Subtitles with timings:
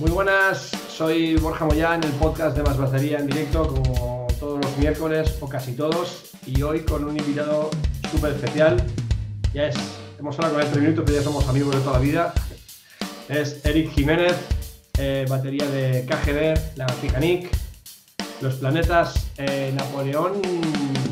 [0.00, 4.78] Muy buenas, soy Borja Moyán, el podcast de Más Batería en directo, como todos los
[4.78, 7.68] miércoles o casi todos, y hoy con un invitado
[8.10, 8.82] súper especial.
[9.52, 9.76] Ya es,
[10.18, 12.32] hemos hablado con él tres minutos, pero ya somos amigos de toda la vida.
[13.28, 14.36] Es Eric Jiménez,
[14.96, 17.50] eh, batería de KGB, La Titanic,
[18.40, 20.40] Los Planetas, eh, Napoleón.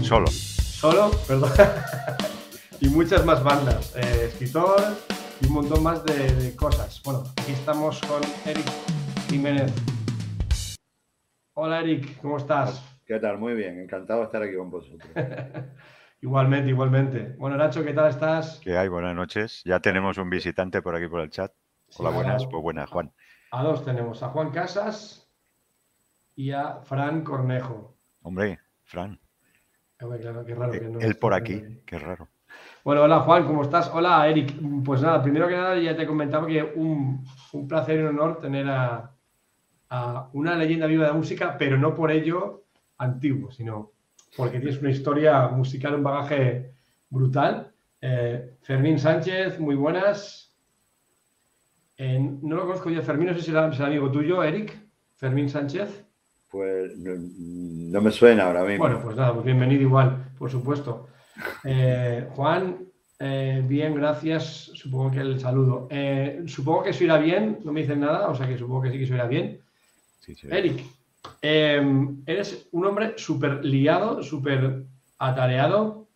[0.03, 0.29] Solo.
[0.29, 1.53] Solo, perdón.
[2.81, 3.93] y muchas más bandas.
[3.97, 4.97] Eh, escritor
[5.41, 7.01] y un montón más de, de cosas.
[7.05, 8.67] Bueno, aquí estamos con Eric
[9.29, 9.73] Jiménez.
[11.55, 12.85] Hola Eric, ¿cómo estás?
[13.05, 13.39] ¿Qué tal?
[13.39, 15.11] Muy bien, encantado de estar aquí con vosotros.
[16.21, 17.35] igualmente, igualmente.
[17.39, 18.61] Bueno, Nacho, ¿qué tal estás?
[18.63, 18.89] ¿Qué hay?
[18.89, 19.63] Buenas noches.
[19.65, 21.53] Ya tenemos un visitante por aquí por el chat.
[21.97, 22.45] Hola, Sí, buenas.
[22.45, 23.13] a- Pues buenas, Juan.
[23.51, 25.27] A dos tenemos, a Juan Casas
[26.37, 27.97] y a Fran Cornejo.
[28.23, 29.19] Hombre, Fran.
[30.01, 31.63] Hombre, claro, qué raro que no Él por aquí.
[31.87, 32.29] Qué raro.
[32.89, 33.91] Bueno, hola Juan, ¿cómo estás?
[33.93, 34.55] Hola Eric.
[34.83, 37.23] Pues nada, primero que nada ya te comentaba que un,
[37.53, 39.13] un placer y un honor tener a,
[39.91, 42.65] a una leyenda viva de música, pero no por ello
[42.97, 43.91] antiguo, sino
[44.35, 46.73] porque tienes una historia musical, un bagaje
[47.11, 47.71] brutal.
[48.01, 50.57] Eh, Fermín Sánchez, muy buenas.
[51.99, 54.75] Eh, no lo conozco yo, Fermín, no sé si será, será amigo tuyo, Eric.
[55.15, 56.07] Fermín Sánchez.
[56.51, 58.83] Pues no, no me suena ahora mismo.
[58.83, 61.09] Bueno, pues nada, pues bienvenido igual, por supuesto.
[61.65, 62.79] Eh, Juan,
[63.19, 64.71] eh, bien, gracias.
[64.75, 65.89] Supongo que el saludo.
[65.91, 68.91] Eh, supongo que se irá bien, no me dicen nada, o sea que supongo que
[68.93, 69.61] sí que se irá bien.
[70.21, 70.49] Sí, sí.
[70.51, 70.85] Eric,
[71.43, 74.85] eh, eres un hombre súper liado, súper
[75.19, 76.07] atareado.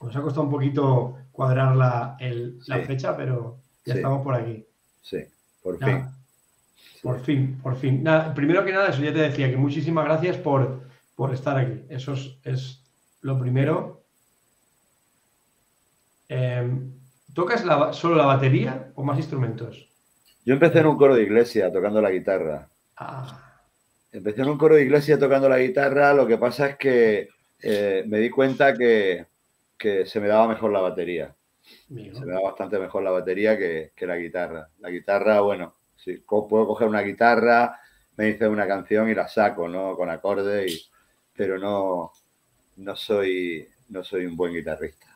[0.00, 4.64] Nos ha costado un poquito cuadrar la, el- la fecha, pero ya estamos por aquí.
[5.02, 5.18] Sí,
[5.62, 7.00] por Nada, fin.
[7.02, 8.02] Por fin, por fin.
[8.02, 10.82] Nada, primero que nada, eso ya te decía, que muchísimas gracias por,
[11.14, 11.82] por estar aquí.
[11.88, 12.82] Eso es, es
[13.22, 13.99] lo primero.
[16.30, 16.66] Eh,
[17.34, 19.90] ¿Tocas la solo la batería o más instrumentos?
[20.44, 22.68] Yo empecé en un coro de iglesia tocando la guitarra.
[22.96, 23.66] Ah,
[24.12, 27.28] Empecé en un coro de iglesia tocando la guitarra, lo que pasa es que
[27.62, 29.26] eh, me di cuenta que,
[29.78, 31.34] que se me daba mejor la batería.
[32.12, 34.68] Se me da bastante mejor la batería que, que la guitarra.
[34.80, 37.80] La guitarra, bueno, sí, co- puedo coger una guitarra,
[38.16, 39.96] me dice una canción y la saco, ¿no?
[39.96, 40.90] Con acordes, y-
[41.34, 42.12] pero no,
[42.76, 45.09] no, soy, no soy un buen guitarrista.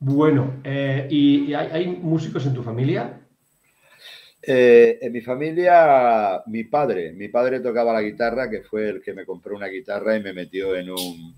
[0.00, 3.20] Bueno, eh, ¿y, y hay, hay músicos en tu familia?
[4.42, 9.12] Eh, en mi familia, mi padre, mi padre tocaba la guitarra, que fue el que
[9.12, 11.34] me compró una guitarra y me metió en un,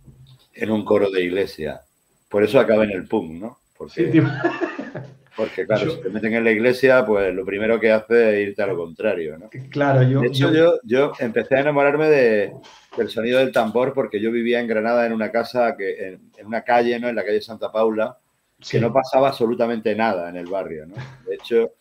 [0.54, 1.80] en un coro de iglesia.
[2.28, 3.58] Por eso acabé en el punk, ¿no?
[3.76, 4.20] Porque, Sí,
[5.36, 8.48] porque claro, Yo- si te meten en la iglesia, pues lo primero que hace es
[8.50, 9.50] irte a lo contrario, ¿no?
[9.70, 10.20] Claro, yo.
[10.20, 12.52] De hecho, yo, yo empecé a enamorarme de-
[12.96, 16.46] del sonido del tambor porque yo vivía en Granada en una casa, que, en, en
[16.46, 17.08] una calle, ¿no?
[17.08, 18.16] En la calle Santa Paula,
[18.62, 18.76] sí.
[18.76, 20.94] que no pasaba absolutamente nada en el barrio, ¿no?
[21.26, 21.72] De hecho,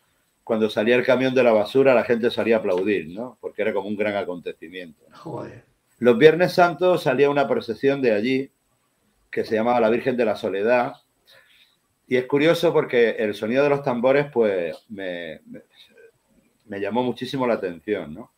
[0.43, 3.37] cuando salía el camión de la basura, la gente salía a aplaudir, ¿no?
[3.39, 5.03] Porque era como un gran acontecimiento.
[5.09, 5.17] ¿no?
[5.17, 5.63] Joder.
[5.99, 8.51] Los Viernes Santos salía una procesión de allí
[9.29, 10.95] que se llamaba la Virgen de la Soledad.
[12.07, 15.61] Y es curioso porque el sonido de los tambores, pues, me, me-
[16.65, 18.31] me llamó muchísimo la atención, ¿no?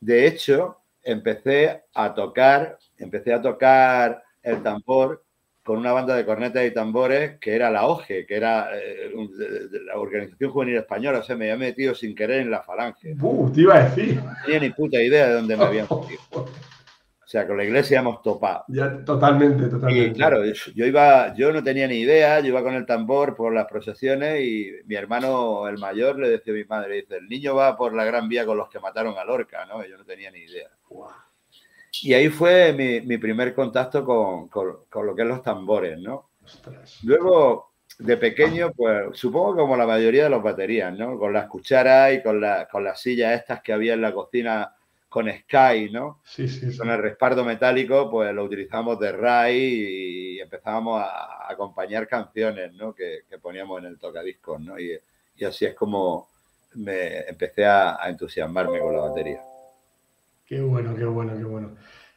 [0.00, 5.23] De hecho, empecé a tocar, empecé a tocar el tambor
[5.64, 9.36] con una banda de cornetas y tambores que era la OGE, que era eh, un-
[9.36, 11.20] de- de la Organización Juvenil Española.
[11.20, 13.14] O sea, me había metido sin querer en la falange.
[13.14, 14.20] No Uh, te iba a decir.
[14.44, 16.20] tenía ni puta idea de dónde me habían metido.
[16.32, 18.64] O sea, con la iglesia hemos topado.
[18.68, 20.08] Ya, totalmente, totalmente.
[20.10, 23.52] Y claro, yo iba, yo no tenía ni idea, yo iba con el tambor por
[23.52, 27.54] las procesiones y mi hermano, el mayor, le decía a mi madre, dice, el niño
[27.56, 29.84] va por la Gran Vía con los que mataron a Lorca, ¿no?
[29.84, 30.68] Y yo no tenía ni idea.
[30.88, 31.10] Guau.
[32.02, 35.98] Y ahí fue mi, mi primer contacto con, con- con lo que es los tambores,
[35.98, 36.30] ¿no?
[36.44, 36.98] Ostras.
[37.04, 41.18] Luego, de pequeño, pues supongo que como la mayoría de los baterías, ¿no?
[41.18, 44.74] Con las cucharas y con, la- con las sillas estas que había en la cocina
[45.08, 46.20] con Sky, ¿no?
[46.24, 46.76] Sí, sí, sí.
[46.78, 52.72] con el respaldo metálico, pues lo utilizamos de RAI y empezábamos a a acompañar canciones
[52.72, 52.94] ¿no?
[52.94, 54.78] que, que poníamos en el tocadiscos, ¿no?
[54.80, 54.98] Y,
[55.36, 56.26] y así es como
[56.76, 59.42] me empecé a, a entusiasmarme con la batería.
[60.46, 61.74] Qué bueno, qué bueno, qué bueno.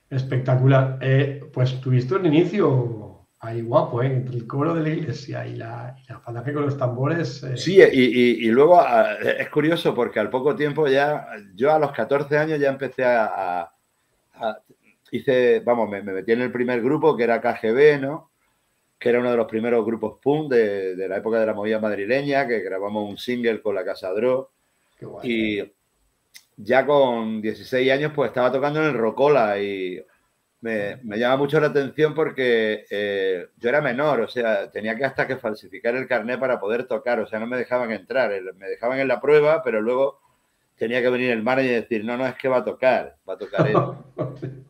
[0.09, 0.99] Espectacular.
[1.01, 4.07] Eh, pues tuviste un inicio ahí guapo, ¿eh?
[4.07, 7.43] Entre el coro de la iglesia y la, y la falange con los tambores.
[7.43, 11.71] eh, Sí, y, y- y luego ah, es curioso porque al poco tiempo ya, yo
[11.73, 13.25] a los 14 años ya empecé a...
[13.61, 13.73] a-
[14.35, 14.59] a-
[15.11, 18.31] hice, vamos, me, me metí en el primer grupo que era KGB, ¿no?
[18.99, 21.79] Que era uno de los primeros grupos punk de, de la época de la movida
[21.79, 24.51] madrileña, que grabamos un single con la Casa Dro.
[24.99, 25.29] qué guay.
[25.31, 25.73] Y
[26.57, 30.03] ya con 16 años, pues estaba tocando en el Rocola y
[30.61, 35.05] me, me llama mucho la atención porque eh, yo era menor, o sea, tenía que
[35.05, 38.67] hasta que falsificar el carnet para poder tocar, o sea, no me dejaban entrar, me
[38.67, 40.19] dejaban en la prueba, pero luego
[40.75, 43.33] tenía que venir el manager y decir, no, no, es que va a tocar, va
[43.33, 43.77] a tocar él.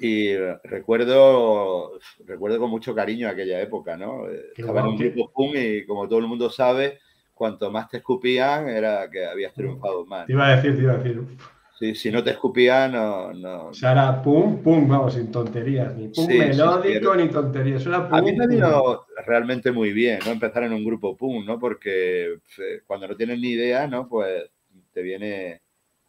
[0.00, 4.26] y recuerdo, recuerdo con mucho cariño aquella época, ¿no?
[4.56, 6.98] Estaba en un grupo punk y como todo el mundo sabe,
[7.34, 10.26] cuanto más te escupían era que habías triunfado más.
[10.26, 11.22] Te iba a decir, te iba a decir.
[11.78, 13.66] Sí, si no te escupían, no, no.
[13.66, 17.84] O sea, era pum, pum, vamos, sin tonterías, ni pum melódico, ni tonterías.
[17.86, 20.30] a mí me vino realmente muy bien, ¿no?
[20.30, 21.58] Empezar en un grupo pum, ¿no?
[21.58, 24.08] Porque eh, cuando no tienes ni idea, ¿no?
[24.08, 24.44] Pues
[24.92, 25.62] te viene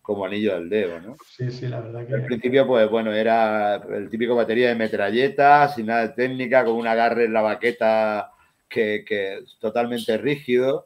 [0.04, 1.16] como anillo al dedo, ¿no?
[1.36, 2.14] Sí, sí, la verdad que...
[2.14, 6.76] Al principio, pues bueno, era el típico batería de metralleta, sin nada de técnica, con
[6.76, 8.32] un agarre en la baqueta
[8.70, 10.86] que, que es totalmente rígido.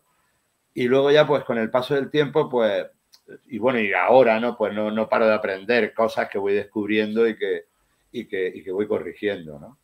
[0.80, 2.88] Y luego ya, pues con el paso del tiempo, pues,
[3.50, 4.56] y bueno, y ahora, ¿no?
[4.56, 7.66] Pues no, no paro de aprender cosas que voy descubriendo y que,
[8.14, 9.78] y que, y que voy corrigiendo, ¿no?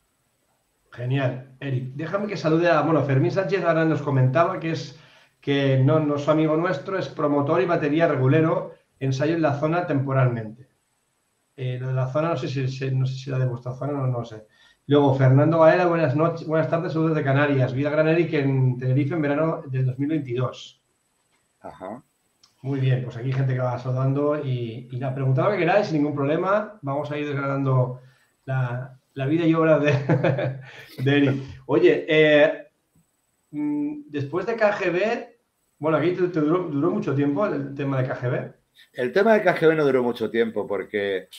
[0.92, 1.50] Genial.
[1.60, 4.98] Eric, déjame que salude a, bueno, Fermín Sánchez ahora nos comentaba que es
[5.42, 9.86] que no, no es amigo nuestro, es promotor y batería regulero, ensayo en la zona
[9.86, 10.70] temporalmente.
[11.58, 13.92] Eh, lo de la zona no sé si, no sé si la de vuestra zona,
[13.92, 14.48] no, no sé.
[14.88, 17.74] Luego, Fernando Gaela, buenas noches, buenas tardes, saludos de Canarias.
[17.74, 20.84] Vida Gran Eric en Tenerife en verano del 2022.
[21.66, 22.04] Ajá.
[22.62, 25.88] Muy bien, pues aquí hay gente que va saludando y, y la preguntaba que queráis
[25.88, 26.78] sin ningún problema.
[26.82, 28.02] Vamos a ir desgranando
[28.46, 28.98] la,
[29.28, 29.92] vida y obra de,
[31.04, 31.42] de Eric.
[31.66, 32.68] Oye, eh,
[33.52, 35.28] mm, después de KGB,
[35.80, 38.54] bueno, aquí te, duró, mucho tiempo el tema de KGB.
[38.94, 41.30] El tema de KGB no duró mucho tiempo porque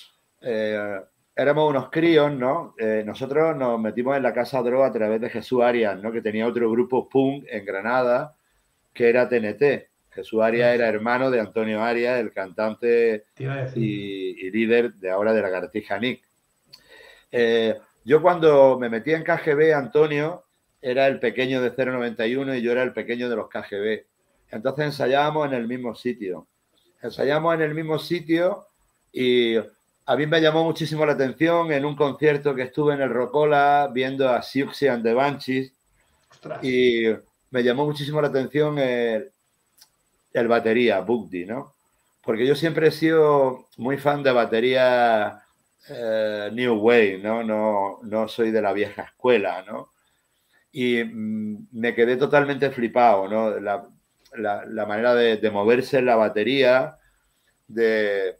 [0.40, 1.00] eh,
[1.34, 2.74] éramos unos críos, ¿no?
[2.78, 6.10] Eh, nosotros nos metimos en la casa droga a través de Jesús Arias, ¿no?
[6.10, 8.36] Que tenía otro grupo punk en Granada
[8.96, 9.95] que era TNT.
[10.16, 13.26] Jesús Arias era hermano de Antonio Arias, el cantante
[13.74, 16.24] y, líder de ahora de la Gartija Nick.
[17.30, 20.44] Eh, yo cuando me metí en KGB, Antonio
[20.80, 24.06] era el pequeño de 091 y yo era el pequeño de los KGB.
[24.50, 26.46] Entonces ensayábamos en el mismo sitio.
[27.02, 28.68] Ensayamos en el mismo sitio
[29.12, 33.10] y a mí me llamó muchísimo la atención en un concierto que estuve en el
[33.10, 35.72] Rocola viendo a Siouxsie and the Banshees
[36.62, 37.02] y
[37.50, 39.30] me llamó muchísimo la atención el,
[40.46, 41.74] batería, Bugdy, ¿no?
[42.22, 45.42] Porque yo siempre he sido muy fan de batería
[45.88, 47.42] eh, New Way, ¿no?
[47.42, 48.00] ¿no?
[48.02, 49.90] No soy de la vieja escuela, ¿no?
[50.72, 53.58] Y mm, me quedé totalmente flipado, ¿no?
[53.60, 53.86] La,
[54.36, 56.96] la, manera de, moverse en la batería,
[57.68, 58.36] de,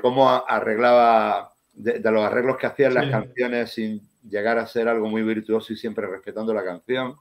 [0.00, 5.22] cómo arreglaba, de, los arreglos que hacían las canciones sin llegar a ser algo muy
[5.22, 7.16] virtuoso y siempre respetando la canción.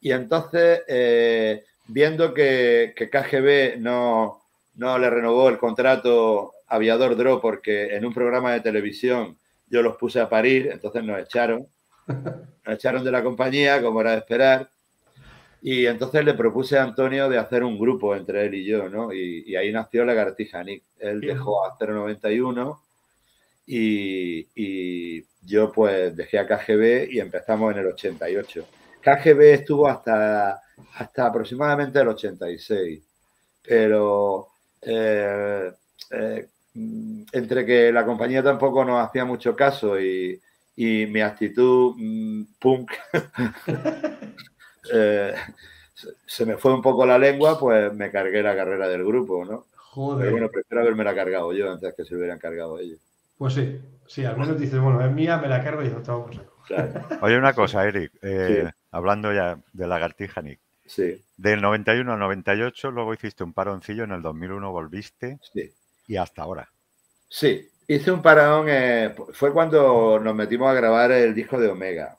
[0.00, 4.42] Y entonces, eh, viendo que, KGB no,
[4.76, 9.36] no le renovó el contrato Aviador Draw porque en un programa de televisión
[9.66, 11.66] yo los puse a parir, entonces nos echaron.
[12.64, 14.68] Nos echaron de la compañía, como era de esperar.
[15.62, 19.12] Y entonces le propuse a Antonio de hacer un grupo entre él y yo, ¿no?
[19.12, 20.84] Y, ahí nació Lagartija Nick.
[20.98, 22.82] Él dejó a 091
[23.66, 28.66] y, y yo pues dejé a KGB y empezamos en el 88.
[29.02, 30.62] KGB estuvo hasta,
[30.94, 33.02] hasta aproximadamente el 86,
[33.62, 34.48] pero
[34.82, 35.72] eh,
[36.10, 36.48] eh,
[37.32, 40.40] entre que la compañía tampoco nos hacía mucho caso y,
[40.76, 42.92] y mi actitud mm, punk
[44.92, 45.34] Eh,
[46.26, 49.66] se me fue un poco la lengua, pues me cargué la carrera del grupo, ¿no?
[49.74, 50.20] Joder.
[50.20, 53.00] Pero bueno, prefiero haberme la cargado yo antes que se hubieran cargado ellos.
[53.36, 56.30] Pues sí, sí, al menos dices, bueno, es mía, me la cargo y yo todo
[57.22, 60.60] Oye, una cosa, Eric, eh, hablando ya de Lagartija Nick.
[60.88, 61.22] Sí.
[61.36, 65.38] Del 91 al 98, luego hiciste un paroncillo, en el 2001 volviste.
[65.52, 65.70] Sí.
[66.06, 66.68] Y hasta ahora.
[67.28, 72.16] Sí, hice un parón, eh, fue cuando nos metimos a grabar el disco de Omega.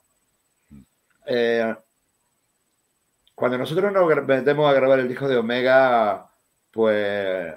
[0.70, 0.82] Mm.
[1.26, 1.74] Eh,
[3.34, 6.30] cuando nosotros nos metemos a grabar el disco de Omega,
[6.70, 7.52] pues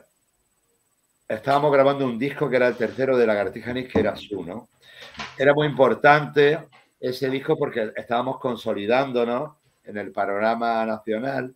[1.28, 4.70] estábamos grabando un disco que era el tercero de Lagartija Nick, que era su, ¿no?
[5.38, 6.60] Era muy importante
[7.00, 11.56] ese disco porque estábamos consolidándonos en el panorama nacional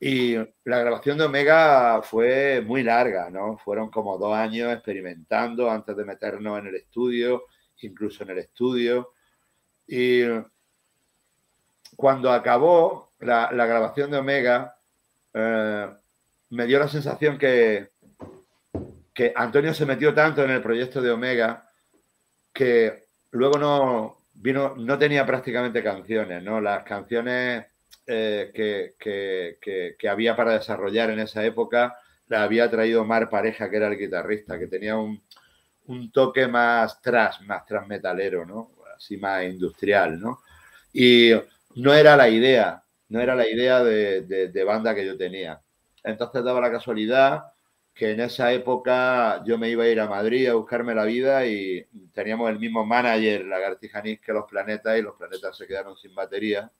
[0.00, 3.58] y la grabación de Omega fue muy larga, ¿no?
[3.58, 7.46] Fueron como dos años experimentando antes de meternos en el estudio,
[7.80, 9.12] incluso en el estudio.
[9.88, 10.22] Y
[11.96, 14.76] cuando acabó, la, grabación de Omega,
[15.34, 15.88] eh,
[16.50, 17.88] me dio la sensación que,
[19.12, 21.68] que Antonio se metió tanto en el proyecto de Omega
[22.52, 26.60] que luego no no tenía prácticamente canciones, ¿no?
[26.60, 27.66] Las canciones
[28.06, 28.50] eh,
[28.98, 31.96] que, había para desarrollar en esa época
[32.28, 35.22] las había traído Mar Pareja, que era el guitarrista, que tenía un,
[35.86, 38.72] un toque más tras, más transmetalero, ¿no?
[38.96, 40.40] Así más industrial, ¿no?
[40.92, 41.32] Y
[41.76, 45.60] no era la idea no era la idea de, banda que yo tenía.
[46.04, 47.44] entonces daba la casualidad
[47.98, 51.44] que en esa época yo me iba a ir a Madrid a buscarme la vida
[51.46, 55.96] y teníamos el mismo manager, Lagartija Nick, que los planetas y los planetas se quedaron
[55.96, 56.70] sin batería.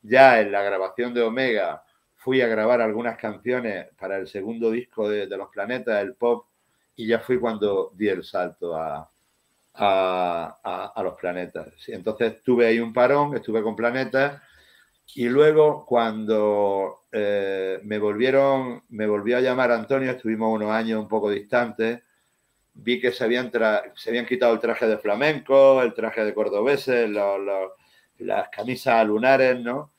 [0.00, 1.82] Ya en la grabación de Omega
[2.14, 6.46] fui a grabar algunas canciones para el segundo disco de, los planetas, el pop,
[6.94, 9.10] y ya fui cuando di el salto a,
[9.74, 11.74] a, los planetas.
[11.88, 14.40] Entonces tuve ahí un parón, estuve con planetas
[15.14, 21.08] y luego cuando eh, me volvieron, me volvió a llamar Antonio, estuvimos unos años un
[21.08, 22.02] poco distantes,
[22.74, 23.50] vi que se habían,
[23.94, 27.10] se habían quitado el traje de flamenco, el traje de cordobeses,
[28.18, 29.92] las camisas lunares, ¿no?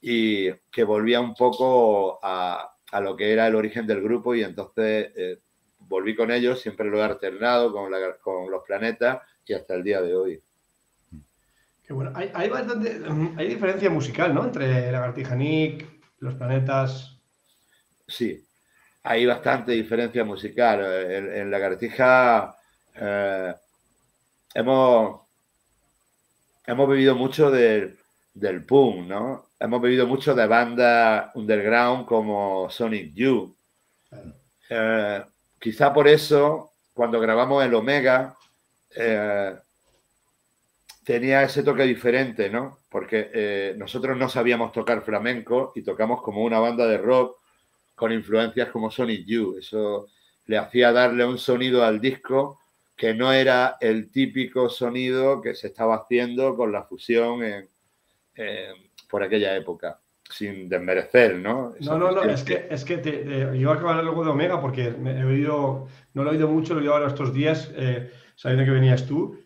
[0.00, 5.12] Y que volvía un poco a, lo que era el origen del grupo y entonces
[5.16, 5.38] eh,
[5.78, 10.02] volví con ellos, siempre lo he alternado con, con los planetas y hasta el día
[10.02, 10.42] de hoy
[11.94, 12.12] bueno.
[12.14, 13.00] Hay, bastante,
[13.36, 14.44] hay diferencia musical, ¿no?
[14.44, 15.86] Entre Lagartija Nick,
[16.18, 17.18] Los Planetas.
[18.06, 18.46] Sí,
[19.02, 20.80] hay bastante diferencia musical.
[21.10, 22.56] En, Lagartija
[22.94, 23.54] eh,
[24.54, 25.22] hemos,
[26.66, 27.96] hemos vivido mucho del,
[28.34, 29.46] del punk, ¿no?
[29.58, 33.56] Hemos vivido mucho de bandas underground como Sonic Youth.
[34.70, 35.24] Eh,
[35.58, 38.36] quizá por eso, cuando grabamos el Omega,
[38.94, 39.54] eh,
[41.08, 42.80] tenía ese toque diferente, ¿no?
[42.90, 47.38] Porque eh, nosotros no sabíamos tocar flamenco y tocamos como una banda de rock
[47.94, 49.56] con influencias como Sonic Youth.
[49.56, 50.08] Eso
[50.44, 52.60] le hacía darle un sonido al disco
[52.94, 57.40] que no era el típico sonido que se estaba haciendo con la fusión
[59.08, 59.98] por aquella época,
[60.28, 61.72] sin desmerecer, ¿no?
[61.80, 64.60] no, no, no, es que, es que te, yo acabo de hablar luego de Omega
[64.60, 68.12] porque he oído, no lo he oído mucho, lo he oído ahora estos días, eh,
[68.36, 69.38] sabiendo que venías tú.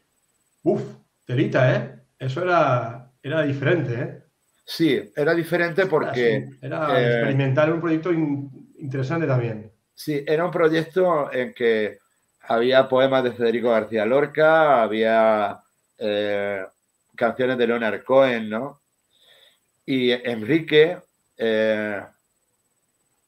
[0.64, 0.82] Uf,
[1.24, 1.94] Telita, ¿eh?
[2.18, 4.22] Eso era, era diferente, ¿eh?
[4.64, 6.48] Sí, era diferente porque...
[6.60, 9.72] Era, eh, experimentar un proyecto interesante también.
[9.94, 11.98] Sí, era un proyecto en que
[12.42, 15.60] había poemas de Federico García Lorca, había
[15.98, 16.64] eh,
[17.16, 18.80] canciones de Leonard Cohen, ¿no?
[19.84, 20.98] Y Enrique,
[21.36, 22.02] eh,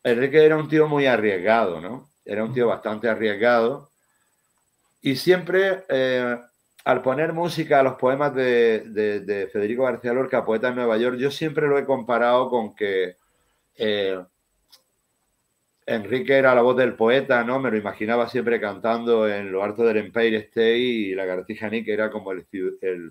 [0.02, 2.10] Enrique era un tío muy arriesgado, ¿no?
[2.24, 3.90] Era un tío bastante arriesgado
[5.00, 5.84] y siempre
[6.84, 11.30] al poner música a los poemas de, Federico García Lorca, poeta en Nueva York, yo
[11.30, 13.16] siempre lo he comparado con que
[13.76, 14.22] eh,
[15.86, 17.58] Enrique era la voz del poeta, ¿no?
[17.58, 21.88] Me lo imaginaba siempre cantando en lo alto del Empire State y la Gartija Nick
[21.88, 22.46] era como el,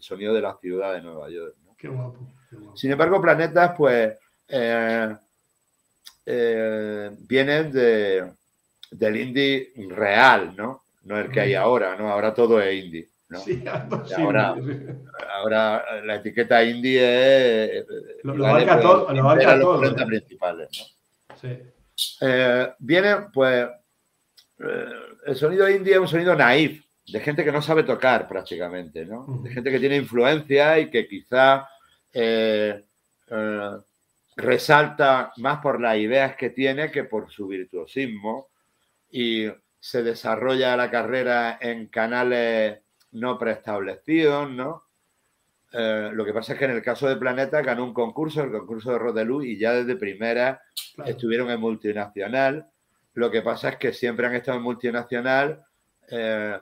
[0.02, 1.56] sonido de la ciudad de Nueva York.
[1.76, 2.32] Qué, guapo,
[2.76, 4.16] Sin embargo, Planetas, pues,
[4.48, 5.16] eh,
[6.26, 10.84] eh, vienen del indie real, ¿no?
[11.04, 12.10] No el que hay ahora, ¿no?
[12.10, 13.13] Ahora todo es indie
[14.18, 14.56] ahora,
[15.34, 17.86] ahora, la etiqueta indie es.
[18.24, 19.14] Lo, lo abarca todo.
[19.14, 20.06] Lo todo.
[20.08, 20.70] Principales.
[20.80, 21.36] ¿no?
[21.36, 21.60] Sí.
[22.22, 23.68] Eh, viene, pues.
[24.60, 24.86] Eh,
[25.26, 29.42] el sonido indie es un sonido naif, de gente que no sabe tocar prácticamente, ¿no?
[29.44, 31.68] De gente que tiene influencia y que quizá
[32.12, 32.84] eh,
[34.36, 38.50] resalta más por las ideas que tiene que por su virtuosismo
[39.10, 39.48] y
[39.80, 42.80] se desarrolla la carrera en canales
[43.14, 44.84] no preestablecidos, ¿no?
[45.72, 48.52] Eh, lo que pasa es que en el caso de Planeta ganó un concurso, el
[48.52, 50.62] concurso de Rodelú, y ya desde primera
[51.06, 52.68] estuvieron en multinacional.
[53.14, 55.64] Lo que pasa es que siempre han estado en multinacional
[56.10, 56.60] eh,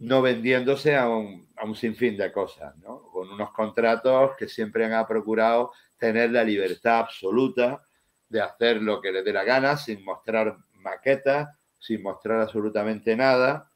[0.00, 3.02] no vendiéndose a un, a un, sinfín de cosas, ¿no?
[3.12, 7.86] Con unos contratos que siempre han procurado tener la libertad absoluta
[8.28, 11.48] de hacer lo que les dé la gana sin mostrar maquetas,
[11.78, 13.70] sin mostrar absolutamente nada.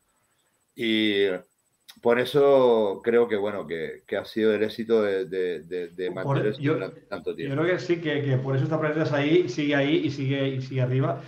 [0.74, 1.26] Y
[2.06, 7.34] por eso creo que bueno que, ha sido el éxito de, de, mantenerse durante tanto
[7.34, 7.56] tiempo.
[7.56, 10.60] Yo creo que sí, que, por eso está Planetas ahí, sigue ahí y sigue, y
[10.60, 11.20] sigue arriba.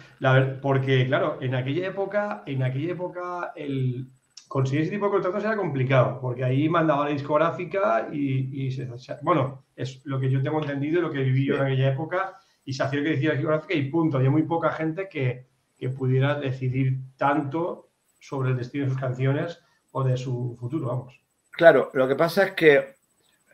[0.62, 4.06] porque, claro, en aquella época, en aquella época, el
[4.46, 8.88] conseguir ese tipo de contratos era complicado, porque ahí mandaba la discográfica y, se,
[9.22, 12.38] bueno, es lo que yo tengo entendido y lo que viví yo en aquella época,
[12.64, 14.18] y se hacía lo que decía la discográfica y punto.
[14.18, 17.88] Había muy poca gente que, que pudiera decidir tanto
[18.20, 19.60] sobre el destino de sus canciones
[19.92, 21.20] o de su futuro, vamos.
[21.58, 22.94] Claro, lo que pasa es que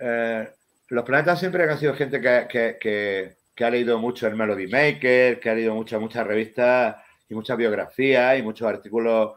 [0.00, 0.48] eh,
[0.88, 5.54] los planetas siempre han sido gente que, ha leído mucho el Melody Maker, que ha
[5.54, 6.96] leído muchas, muchas revistas
[7.28, 9.36] y muchas biografías y muchos artículos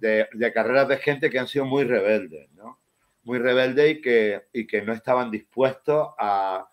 [0.00, 2.80] de, carreras de gente que han sido muy rebeldes, ¿no?
[3.22, 6.68] Muy rebeldes y que, y que no estaban dispuestos a,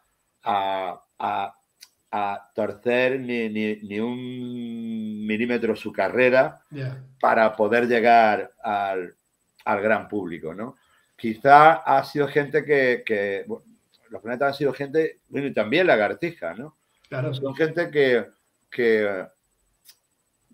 [2.56, 6.62] torcer ni, un milímetro su carrera
[7.20, 9.16] para poder llegar al,
[9.66, 10.78] al gran público, ¿no?
[11.16, 13.46] Quizá ha sido gente que,
[14.10, 16.78] los planetas han sido gente, bueno, y también lagartija, ¿no?
[17.10, 17.34] Claro.
[17.34, 18.26] Son gente que,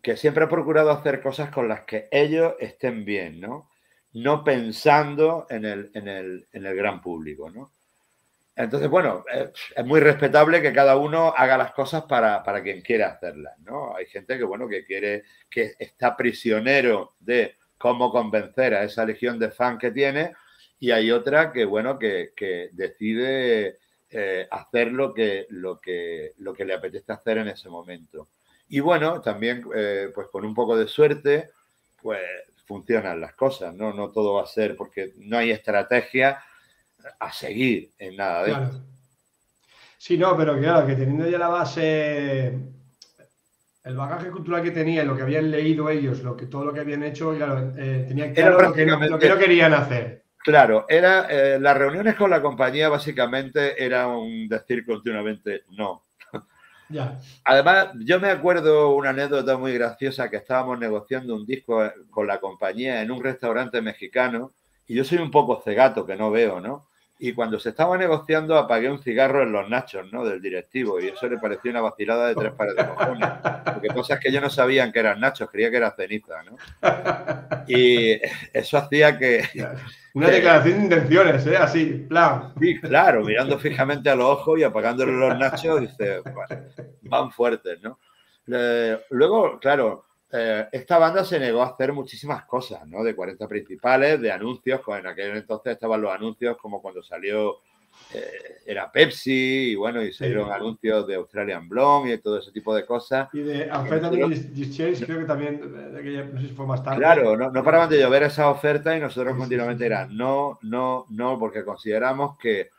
[0.02, 3.70] que siempre he procurado hacer cosas con las que ellos estén bien, ¿no?
[4.14, 7.72] No pensando en el, en el, en el gran público, ¿no?
[8.56, 13.12] Entonces, bueno, es, muy respetable que cada uno haga las cosas para, para, quien quiera
[13.12, 13.96] hacerlas, ¿no?
[13.96, 19.40] Hay gente que, bueno, que quiere, que está prisionero de cómo convencer a esa legión
[19.40, 20.34] de fans que tiene
[20.80, 23.78] y hay otra que, bueno, que, que decide
[24.10, 28.30] eh, hacer lo que, lo, que, lo que le apetece hacer en ese momento.
[28.70, 31.52] Y bueno, también, eh, pues con un poco de suerte,
[32.02, 32.22] pues
[32.66, 33.94] funcionan las cosas, ¿no?
[33.94, 36.44] No todo va a ser porque no hay estrategia
[37.20, 38.72] a seguir en nada de claro.
[39.98, 42.58] Sí, no, pero claro, que teniendo ya la base,
[43.84, 46.82] el bagaje cultural que tenían, lo que habían leído ellos, lo que, todo lo que
[46.82, 50.24] habían hecho, claro, eh, tenían claro lo que, lo que no querían hacer.
[50.44, 56.04] Claro, era, eh, las reuniones con la compañía básicamente era un decir continuamente no.
[56.90, 57.20] Ya.
[57.46, 62.40] Además, yo me acuerdo una anécdota muy graciosa que estábamos negociando un disco con la
[62.40, 64.52] compañía en un restaurante mexicano
[64.88, 66.90] y yo soy un poco cegato que no veo, ¿no?
[67.24, 70.26] Y cuando se estaba negociando apagué un cigarro en los nachos, ¿no?
[70.26, 73.30] Del directivo y eso le pareció una vacilada de tres pares de cojones.
[73.64, 76.58] Porque cosas que yo no sabían que eran nachos, creía que era ceniza, ¿no?
[77.68, 78.20] Y
[78.52, 79.44] eso hacía que...
[80.16, 81.58] Una declaración de intenciones, ¿eh?
[81.58, 82.54] Así, plan.
[82.60, 86.22] Sí, claro, mirando fijamente a los ojos y apagándole los nachos, dice,
[87.04, 88.00] van fuertes, ¿no?
[89.12, 93.04] luego, claro, eh, esta banda se negó a hacer muchísimas cosas, ¿no?
[93.04, 97.58] De 40 principales, de anuncios, en aquel entonces estaban los anuncios como cuando salió,
[98.14, 102.74] eh, era Pepsi, y bueno, y salieron anuncios de Australian Blonde y todo ese tipo
[102.74, 103.28] de cosas.
[103.34, 104.40] Y de Amphetamine
[105.06, 105.62] creo que también,
[106.34, 107.00] no sé si fue más tarde.
[107.00, 111.38] Claro, no, no paraban de llover esa oferta y nosotros continuamente eran no, no, no,
[111.38, 112.70] porque consideramos que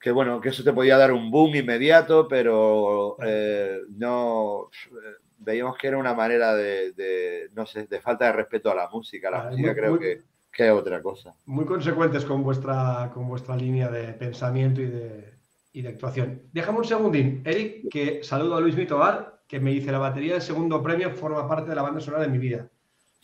[0.00, 4.70] que bueno, que eso te podía dar un boom inmediato, pero eh, no,
[5.38, 9.30] veíamos que era una manera de, no sé, de falta de respeto a la música.
[9.30, 10.22] La música creo que,
[10.52, 11.34] que, es otra cosa.
[11.46, 15.34] Muy consecuentes con vuestra, con vuestra línea de pensamiento y de,
[15.72, 16.42] y de actuación.
[16.52, 20.42] Déjame un segundín, Eric, que saludo a Luis Mitobar, que me dice la batería del
[20.42, 22.68] segundo premio forma parte de la banda sonora de mi vida.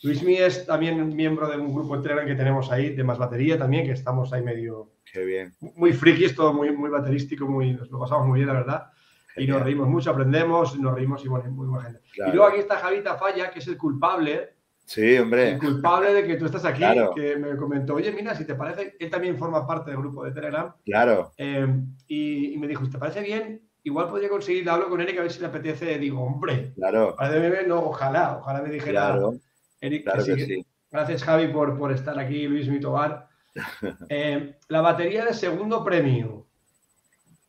[0.03, 3.87] Luismi es también miembro de un grupo de que tenemos ahí, de más batería también,
[3.87, 4.91] que estamos ahí medio...
[5.11, 5.55] Qué bien.
[5.61, 8.91] Muy frikis, todo muy, muy baterístico, muy, nos lo pasamos muy bien, la verdad
[9.37, 12.01] y nos reímos mucho, aprendemos, nos reímos y bueno, muy buena gente.
[12.17, 14.51] Y luego aquí está Javita Falla, que es el culpable.
[14.87, 15.53] Sí, hombre.
[15.53, 18.97] El culpable de que tú estás aquí, que me comentó, oye, mira, si te parece,
[18.99, 20.73] él también forma parte del grupo de Telegram.
[20.85, 21.33] Claro.
[21.39, 21.67] Eh,
[22.07, 25.33] y, me dijo, si te parece bien, igual podría conseguir, hablo con Eric a ver
[25.33, 25.99] si le apetece.
[25.99, 27.15] Digo, hombre, claro.
[27.17, 29.35] Parece no, ojalá, ojalá me dijera claro.
[29.81, 30.05] Eric.
[30.05, 30.67] Claro que sí.
[30.91, 33.29] Gracias, Javi, por, por estar aquí, Luis Mitobar.
[34.09, 36.47] Eh, la batería de segundo premio.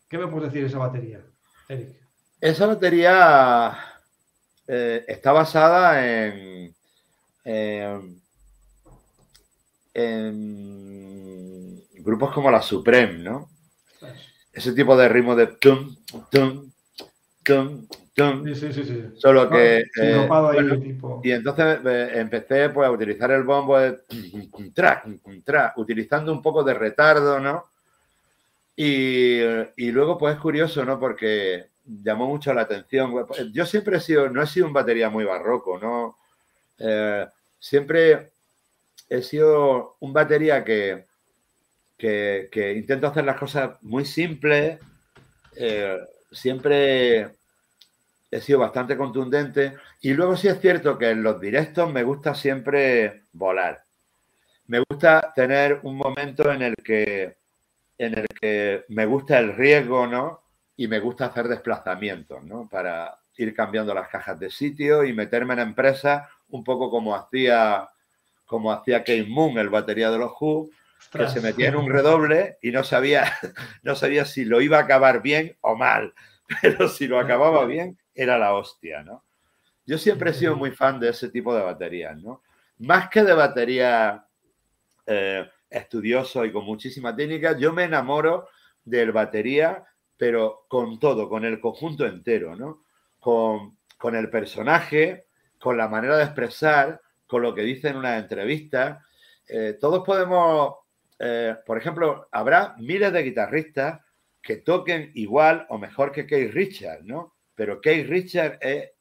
[0.07, 1.25] ¿Qué me puedes decir de esa batería?
[2.39, 3.77] Esa batería
[4.67, 6.75] eh, está basada en,
[7.43, 8.21] en,
[12.03, 13.49] grupos como la Supreme, ¿no?
[14.53, 15.95] Ese tipo de ritmo de tum,
[16.31, 16.71] tum,
[17.43, 18.45] tum, tum.
[18.45, 19.83] Sí, sí, sí, Solo que.
[20.01, 20.29] Eh,
[21.23, 23.99] y entonces eh, empecé pues, a utilizar el bombo de
[25.75, 27.65] utilizando un poco de retardo, ¿no?
[28.75, 30.99] Y, luego, pues es curioso, ¿no?
[30.99, 33.13] Porque llamó mucho la atención.
[33.53, 36.17] Yo siempre he sido, no he sido un batería muy barroco, ¿no?
[36.77, 37.25] Eh,
[37.59, 38.31] siempre
[39.09, 41.05] he sido un batería que,
[41.97, 44.79] que, intento hacer las cosas muy simples.
[45.55, 45.99] Eh,
[46.31, 47.29] siempre
[48.29, 49.75] he sido bastante contundente.
[50.01, 53.83] Y luego sí es cierto que en los directos me gusta siempre volar.
[54.67, 57.37] Me gusta tener un momento en el que
[57.97, 60.41] en el que me gusta el riesgo, ¿no?
[60.75, 62.67] Y me gusta hacer desplazamientos, ¿no?
[62.69, 67.89] Para ir cambiando las cajas de sitio y meterme en empresas un poco como hacía
[68.45, 70.69] como hacía Kate Moon, el batería de los Who,
[71.11, 73.25] que se metía en un redoble y no sabía,
[73.83, 76.13] no sabía si lo iba a acabar bien o mal,
[76.61, 79.23] pero si lo acababa bien era la hostia, ¿no?
[79.87, 82.41] Yo siempre he sido muy fan de ese tipo de baterías, ¿no?
[82.79, 84.25] Más que de batería
[85.05, 88.47] eh, estudioso y con muchísima técnica, yo me enamoro
[88.83, 89.83] del batería,
[90.17, 92.83] pero con todo, con el conjunto entero, ¿no?
[93.19, 95.25] Con, con el personaje,
[95.59, 99.03] con la manera de expresar, con lo que dice en una entrevista.
[99.47, 100.75] Eh, todos podemos,
[101.19, 104.01] eh, por ejemplo, habrá miles de guitarristas
[104.41, 107.35] que toquen igual o mejor que Keith Richard, ¿no?
[107.55, 108.91] Pero Keith Richard es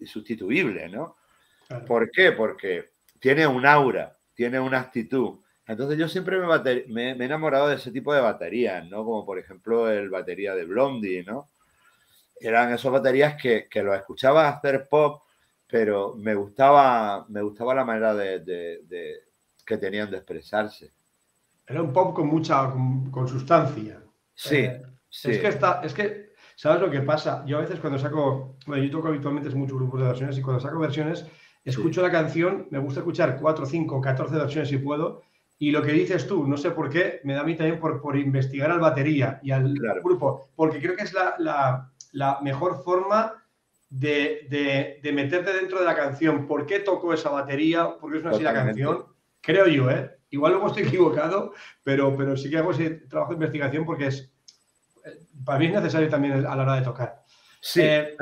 [0.00, 1.16] insustituible, ¿no?
[1.86, 2.32] ¿Por qué?
[2.32, 6.38] Porque tiene un aura, tiene una actitud, entonces yo siempre
[6.88, 9.04] me, he enamorado de ese tipo de baterías, ¿no?
[9.04, 11.48] Como por ejemplo el batería de Blondie, ¿no?
[12.40, 15.22] Eran esas baterías que, que lo escuchabas hacer pop
[15.68, 18.82] pero me gustaba, me gustaba la manera de,
[19.64, 20.90] que tenían de expresarse.
[21.66, 24.00] Era un pop con mucha, con, sustancia.
[24.34, 25.32] Sí, eh, sí.
[25.32, 27.44] Es que está, es que, ¿sabes lo que pasa?
[27.44, 30.60] Yo a veces cuando saco, bueno, yo toco habitualmente muchos grupos de versiones y cuando
[30.60, 31.26] saco versiones,
[31.62, 35.22] escucho la canción, me gusta escuchar 4, 5, 14 versiones si puedo,
[35.58, 38.00] y lo que dices tú, no sé por qué, me da a mí también por,
[38.00, 42.82] por investigar al batería y al grupo, porque creo que es la, la, la mejor
[42.82, 43.34] forma
[43.90, 46.46] de, de, meterte dentro de la canción.
[46.46, 47.96] ¿Por qué tocó esa batería?
[47.98, 49.06] ¿Por qué es una así la canción?
[49.40, 50.18] Creo yo, ¿eh?
[50.30, 54.32] Igual luego estoy equivocado, pero, pero sí que hago ese trabajo de investigación porque es,
[55.04, 57.22] eh, para mí es necesario también a la hora de tocar.
[57.60, 57.80] Sí.
[57.82, 58.16] Eh,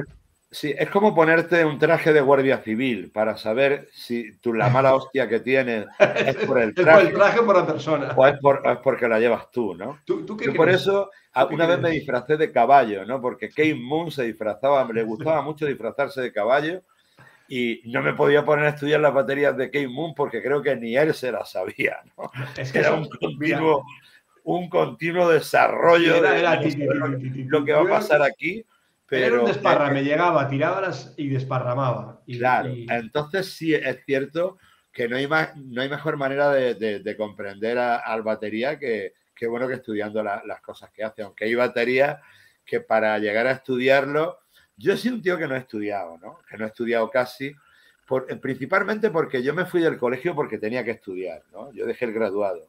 [0.48, 4.94] Sí, es como ponerte un traje de guardia civil para saber si tú, la mala
[4.94, 7.08] hostia que tienes es por el traje.
[7.08, 8.14] el traje por la persona.
[8.16, 8.38] O es,
[8.82, 9.98] porque la llevas tú, ¿no?
[10.04, 10.24] ¿Tú,
[10.56, 11.10] por eso
[11.50, 13.20] una vez me disfracé de caballo, ¿no?
[13.20, 16.82] Porque Kate Moon se disfrazaba, le gustaba mucho disfrazarse de caballo
[17.48, 20.76] y no me podía poner a estudiar las baterías de Kate Moon porque creo que
[20.76, 22.30] ni él se las sabía, ¿no?
[22.56, 23.84] Es que era un continuo,
[24.44, 28.64] un continuo desarrollo de lo que va a pasar aquí
[29.08, 32.22] pero, Era un desparrame, llegaba, tiraba y desparramaba.
[32.26, 34.58] Y, claro, entonces sí es cierto
[34.92, 39.12] que no hay, más, no hay mejor manera de, comprender al batería que,
[39.48, 41.22] bueno que estudiando las cosas que hace.
[41.22, 42.20] Aunque hay batería
[42.64, 44.40] que para llegar a estudiarlo,
[44.76, 46.38] yo soy un tío que no he estudiado, ¿no?
[46.48, 47.54] Que no he estudiado casi,
[48.28, 51.72] eh, principalmente porque yo me fui del colegio porque tenía que estudiar, ¿no?
[51.72, 52.68] Yo dejé el graduado.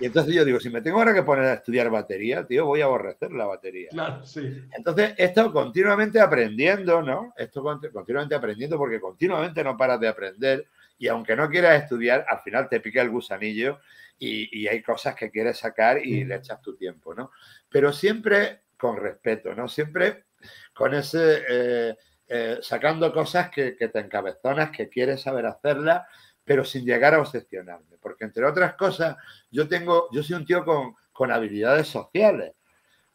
[0.00, 2.80] Y entonces yo digo, si me tengo ahora que poner a estudiar batería, tío, voy
[2.80, 3.88] a aborrecer la batería.
[3.90, 4.62] Claro, sí.
[4.72, 7.34] Entonces he estado continuamente aprendiendo, ¿no?
[7.36, 12.40] Esto continuamente aprendiendo porque continuamente no paras de aprender y aunque no quieras estudiar, al
[12.40, 13.80] final te pica el gusanillo
[14.18, 17.30] y, hay cosas que quieres sacar y le echas tu tiempo, ¿no?
[17.68, 19.68] Pero siempre con respeto, ¿no?
[19.68, 20.24] Siempre
[20.72, 21.42] con ese...
[21.48, 21.96] Eh,
[22.28, 26.02] eh, sacando cosas que, te encabezonas, que quieres saber hacerlas,
[26.44, 27.96] pero sin llegar a obsesionarme.
[28.00, 29.16] Porque entre otras cosas,
[29.50, 30.94] yo tengo, yo soy un tío con,
[31.32, 32.52] habilidades sociales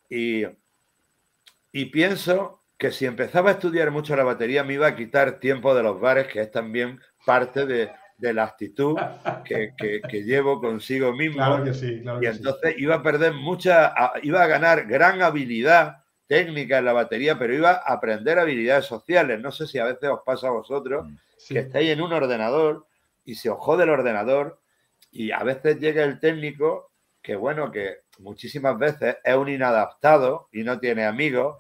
[0.09, 0.43] y,
[1.71, 5.73] y pienso que si empezaba a estudiar mucho la batería me iba a quitar tiempo
[5.73, 8.97] de los bares, que es también parte de, la actitud
[9.45, 11.37] que, llevo consigo mismo.
[11.37, 16.77] Claro que sí, y entonces iba a perder mucha, iba a ganar gran habilidad técnica
[16.77, 19.39] en la batería, pero iba a aprender habilidades sociales.
[19.39, 21.15] No sé si a veces os pasa a vosotros mm,
[21.49, 22.87] que estáis en un ordenador
[23.25, 24.59] y se os jode el ordenador
[25.11, 30.63] y a veces llega el técnico que, bueno, que muchísimas veces es un inadaptado y
[30.63, 31.57] no tiene amigos,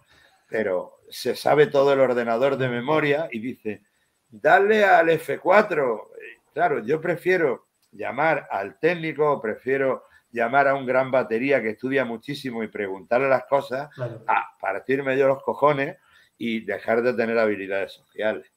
[0.49, 3.83] pero se sabe todo el ordenador de memoria y dice,
[4.29, 6.07] dale al F4.
[6.53, 12.63] Claro, yo prefiero llamar al técnico, prefiero llamar a un gran batería que estudia muchísimo
[12.63, 13.89] y preguntarle las cosas,
[14.27, 15.97] a partirme yo los cojones
[16.37, 18.51] y dejar de tener habilidades sociales.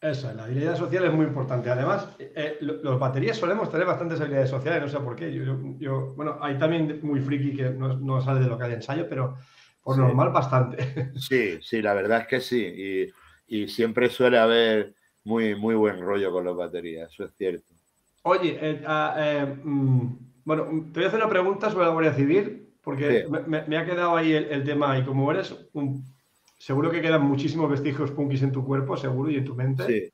[0.00, 1.68] Eso, la habilidad social es muy importante.
[1.68, 5.30] Además, eh, eh, los baterías solemos tener bastantes habilidades sociales, no sé por qué.
[5.78, 9.06] Yo, bueno, hay también muy friki que no, sale de lo que hay de ensayo,
[9.10, 9.36] pero
[9.82, 11.12] por normal bastante.
[11.16, 13.12] Sí, sí, la verdad es que sí.
[13.46, 14.94] Y, siempre suele haber
[15.24, 17.74] muy, muy buen rollo con las baterías, eso es cierto.
[18.22, 22.74] Oye, eh, ah, mm, bueno, te voy a hacer una pregunta sobre la Guardia Civil,
[22.82, 26.04] porque me, ha quedado ahí el, tema, y como eres un,
[26.58, 29.86] seguro que quedan muchísimos vestigios punkis en tu cuerpo, seguro, y en tu mente.
[29.86, 30.12] Sí.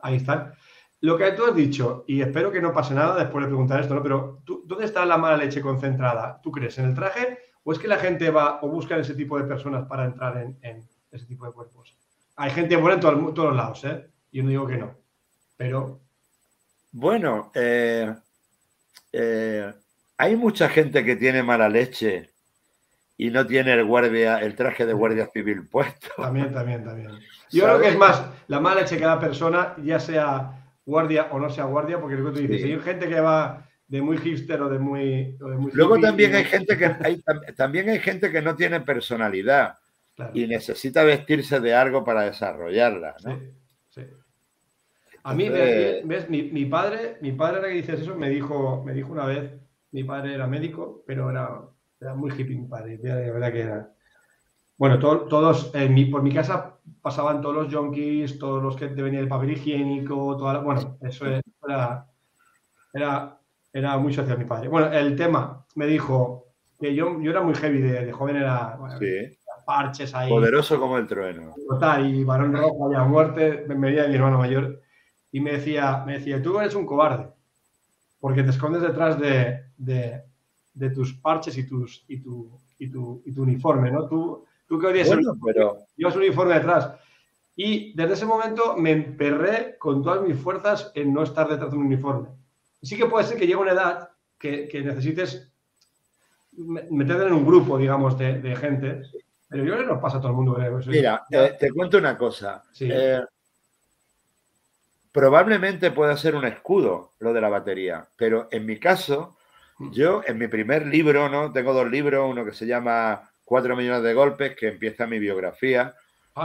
[0.00, 0.52] Ahí están.
[1.00, 3.94] Lo que tú has dicho, y espero que no pase nada después de preguntar esto,
[3.94, 4.02] ¿no?
[4.02, 6.38] Pero ¿dónde está la mala leche concentrada?
[6.42, 6.78] ¿Tú crees?
[6.78, 7.38] ¿En el traje?
[7.64, 10.86] ¿O es que la gente va o busca ese tipo de personas para entrar en,
[11.10, 11.96] ese tipo de cuerpos?
[12.36, 14.06] Hay gente buena en todos los lados, ¿eh?
[14.32, 14.94] Yo no digo que no.
[15.56, 15.98] Pero.
[16.92, 18.14] Bueno, eh,
[19.12, 19.72] eh,
[20.16, 22.30] hay mucha gente que tiene mala leche
[23.16, 26.08] y no tiene el guardia, el traje de guardia civil puesto.
[26.16, 27.10] También, también, también.
[27.50, 30.52] Yo creo que es más la mala leche que da persona, ya sea
[30.84, 34.02] guardia o no sea guardia, porque lo que tú dices, hay gente que va de
[34.02, 35.36] muy hipster o de muy.
[35.72, 37.22] Luego también hay gente que hay,
[37.56, 39.78] también hay gente que no tiene personalidad
[40.34, 43.16] y necesita vestirse de algo para desarrollarla.
[43.24, 43.40] ¿no?
[45.24, 49.12] A mí, ves, Mi, padre, mi padre, ahora que dices eso, me dijo, me dijo
[49.12, 49.52] una vez,
[49.92, 51.60] mi padre era médico, pero era,
[52.00, 53.92] era muy hippie mi padre, de verdad que era.
[54.76, 59.24] Bueno, todos, en mi, por mi casa pasaban todos los junkies, todos los que venían
[59.24, 62.06] el papel higiénico, toda bueno, eso era,
[62.92, 63.40] era,
[63.72, 64.68] era muy social mi padre.
[64.68, 66.46] Bueno, el tema, me dijo
[66.80, 68.78] que yo, yo era muy heavy de, joven, era
[69.66, 70.30] parches ahí.
[70.30, 71.54] Poderoso como el trueno.
[71.68, 74.80] Total, y varón rojo, a muerte, me venía mi hermano mayor
[75.30, 77.28] y me decía, me decía, tú eres un cobarde,
[78.20, 83.32] porque te escondes detrás de, de, tus parches y, tus, y, tu, y, tu, y
[83.32, 84.06] tu uniforme, ¿no?
[84.08, 85.10] Tú, tú que odias
[85.44, 85.78] pero...
[85.96, 86.92] llevas un uniforme detrás.
[87.56, 91.76] Y desde ese momento me emperré con todas mis fuerzas en no estar detrás de
[91.76, 92.28] un uniforme.
[92.80, 95.52] Sí que puede ser que llegue una edad que, necesites
[96.52, 99.02] meterte en un grupo, digamos, de, gente,
[99.48, 100.56] pero yo creo que nos pasa a todo el mundo.
[100.86, 102.62] Mira, eh, te cuento una cosa.
[102.78, 103.20] Eh,
[105.12, 109.36] probablemente pueda ser un escudo lo de la batería, pero en mi caso,
[109.78, 109.90] mm.
[109.92, 111.52] yo en mi primer libro, ¿no?
[111.52, 115.94] Tengo dos libros, uno que se llama Cuatro millones de golpes, que empieza mi biografía,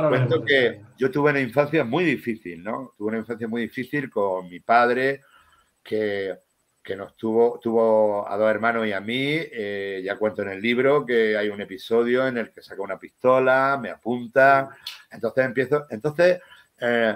[0.10, 2.93] Cuento que yo tuve una infancia muy difícil, ¿no?
[2.97, 5.21] Tuve una infancia muy difícil con mi padre,
[5.84, 6.36] que,
[6.97, 9.38] nos tuvo, tuvo a dos hermanos y a mí.
[9.38, 12.97] Eh, ya cuento en el libro que hay un episodio en el que saca una
[12.97, 14.76] pistola, me apunta.
[15.12, 15.86] Entonces empiezo.
[15.91, 16.41] Entonces,
[16.80, 17.15] eh,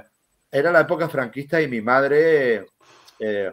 [0.51, 2.65] era la época franquista y mi madre
[3.19, 3.51] eh,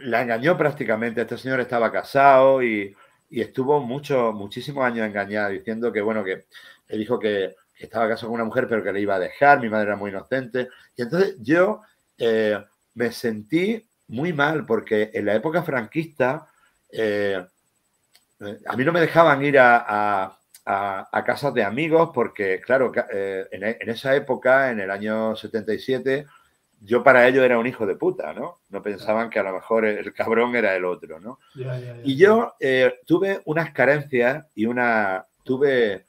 [0.00, 1.22] la engañó prácticamente.
[1.22, 2.94] Este señor estaba casado y,
[3.30, 6.46] estuvo muchos, muchísimos años engañado, diciendo que, bueno, que
[6.88, 9.70] le dijo que, estaba casado con una mujer, pero que le iba a dejar, mi
[9.70, 10.68] madre era muy inocente.
[10.94, 11.80] Y entonces yo
[12.18, 12.62] eh,
[12.92, 16.46] me sentí muy mal, porque en la época franquista,
[16.92, 17.42] eh,
[18.66, 20.38] a mí no me dejaban ir a,
[21.24, 26.26] casas de amigos, porque, claro, eh, en, en, esa época, en el año 77,
[26.82, 28.60] yo para ellos era un hijo de puta, ¿no?
[28.70, 31.38] No pensaban que a lo mejor el cabrón era el otro, ¿no?
[32.04, 32.54] Y yo
[33.06, 36.06] tuve unas carencias y una, tuve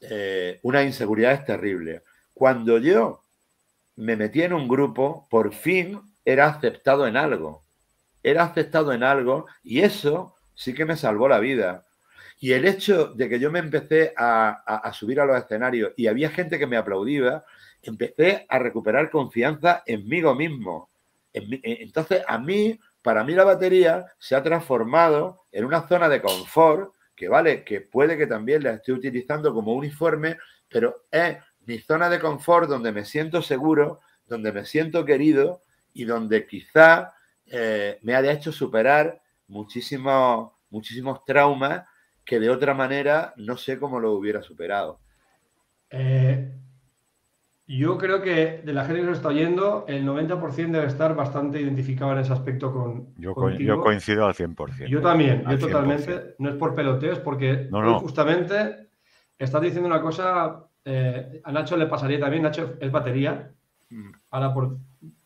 [0.00, 2.02] eh, una inseguridad terrible.
[2.32, 3.22] Cuando yo
[3.96, 7.64] me metí en un grupo, por fin era aceptado en algo.
[8.22, 11.83] Era aceptado en algo y eso sí que me salvó la vida.
[12.44, 16.28] Y el hecho de que yo me empecé a, subir a los escenarios y había
[16.28, 17.42] gente que me aplaudía,
[17.80, 20.90] empecé a recuperar confianza en mí mismo.
[21.32, 26.92] entonces, a mí, para mí la batería se ha transformado en una zona de confort
[27.16, 30.36] que vale, que puede que también la esté utilizando como uniforme,
[30.68, 35.62] pero es mi zona de confort donde me siento seguro, donde me siento querido
[35.94, 37.14] y donde quizá
[37.46, 41.86] eh, me haya hecho superar muchísimos, muchísimos traumas
[42.24, 45.00] que de otra manera no sé cómo lo hubiera superado.
[45.90, 46.52] Eh,
[47.66, 51.60] yo creo que de la gente que nos está oyendo, el 90% debe estar bastante
[51.60, 53.14] identificado en ese aspecto con.
[53.16, 54.86] Yo, coincido al 100%.
[54.86, 56.34] Yo también, yo totalmente.
[56.38, 57.68] No es por peloteos, porque
[58.00, 58.88] justamente
[59.38, 60.64] estás diciendo una cosa.
[60.86, 62.42] Eh, a Nacho le pasaría también.
[62.42, 63.50] Nacho es batería.
[63.88, 64.10] Mm.
[64.30, 64.76] Ahora, por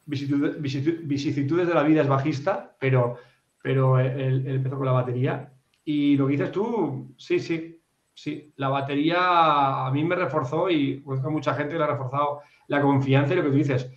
[0.07, 3.17] vicisitudes de la vida es bajista, pero,
[3.61, 5.53] pero él empezó con la batería.
[5.91, 7.81] Y lo que dices tú, sí, sí,
[8.13, 12.43] sí, la batería a mí me reforzó y conozco mucha gente que le ha reforzado
[12.67, 13.91] la confianza y lo que tú dices.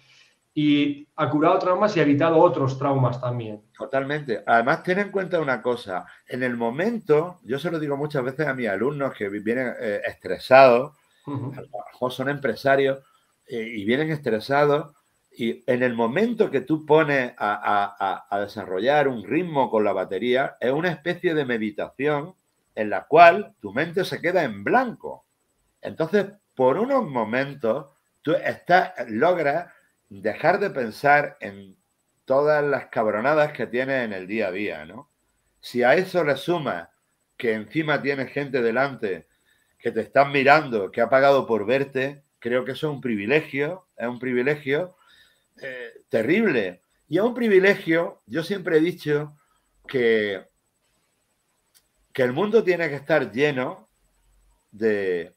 [0.54, 3.64] Y ha curado traumas y ha evitado otros traumas también.
[3.78, 4.42] Totalmente.
[4.48, 6.06] Además, ten en cuenta una cosa.
[6.30, 10.00] En el momento, yo se lo digo muchas veces a mis alumnos que vienen eh,
[10.06, 10.94] estresados,
[12.10, 13.00] son empresarios
[13.50, 14.96] eh, y vienen estresados,
[15.32, 20.58] y en el momento que tú pones a, a desarrollar un ritmo con la batería,
[20.60, 22.36] es una especie de meditación
[22.76, 25.26] en la cual tu mente se queda en blanco.
[25.82, 27.88] Entonces, por unos momentos,
[28.22, 29.72] tú estás, logras
[30.10, 31.78] dejar de pensar en
[32.26, 35.10] todas las cabronadas que tienes en el día a día, ¿no?
[35.60, 36.90] Si a eso le sumas
[37.38, 39.28] que encima tienes gente delante
[39.80, 43.88] que te están mirando, que ha pagado por verte, creo que eso es un privilegio,
[43.98, 44.96] es un privilegio
[45.62, 46.82] eh, terrible.
[47.08, 49.36] Y es un privilegio, yo siempre he dicho
[49.88, 50.52] que
[52.14, 53.90] que el mundo tiene que estar lleno
[54.72, 55.34] de,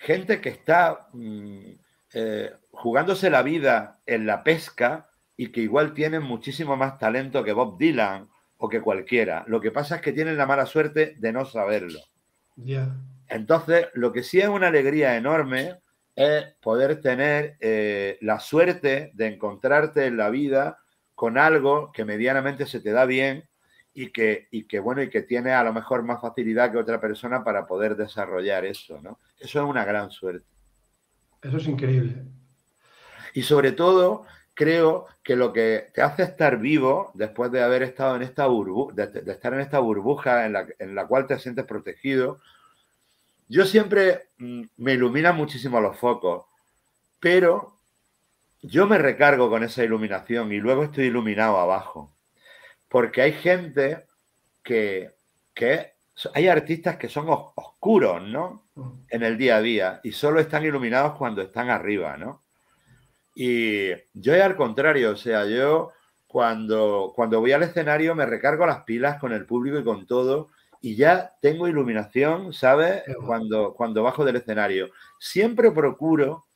[0.00, 1.72] gente que está mm,
[2.14, 7.52] eh, jugándose la vida en la pesca y que igual tienen muchísimo más talento que
[7.52, 9.44] Bob Dylan o que cualquiera.
[9.46, 12.00] Lo que pasa es que tienen la mala suerte de no saberlo.
[13.28, 15.78] Entonces, lo que sí es una alegría enorme
[16.16, 20.78] es poder tener eh, la suerte de encontrarte en la vida
[21.14, 23.48] con algo que medianamente se te da bien
[23.92, 27.00] y que, y que, bueno, y que tiene a lo mejor más facilidad que otra
[27.00, 29.18] persona para poder desarrollar eso, ¿no?
[29.38, 30.46] Eso es una gran suerte.
[31.42, 32.22] Eso es increíble.
[33.34, 38.16] Y sobre todo, creo que lo que te hace estar vivo después de haber estado
[38.16, 41.64] en esta burbuja, de, estar en esta burbuja en la, en la cual te sientes
[41.64, 42.40] protegido,
[43.50, 46.46] yo siempre mm, me ilumina muchísimo los focos,
[47.18, 47.76] pero
[48.62, 52.14] yo me recargo con esa iluminación y luego estoy iluminado abajo
[52.88, 54.06] porque hay gente
[54.62, 55.10] que,
[56.34, 58.66] hay artistas que son oscuros, ¿no?
[58.76, 58.90] Mm.
[59.08, 62.42] En el día a día y solo están iluminados cuando están arriba, ¿no?
[63.34, 65.90] Y yo al contrario, o sea, yo
[66.28, 70.50] cuando, cuando voy al escenario me recargo las pilas con el público y con todo
[70.80, 73.02] y ya tengo iluminación, ¿sabes?
[73.26, 74.90] Cuando, cuando bajo del escenario.
[75.18, 76.46] Siempre procuro,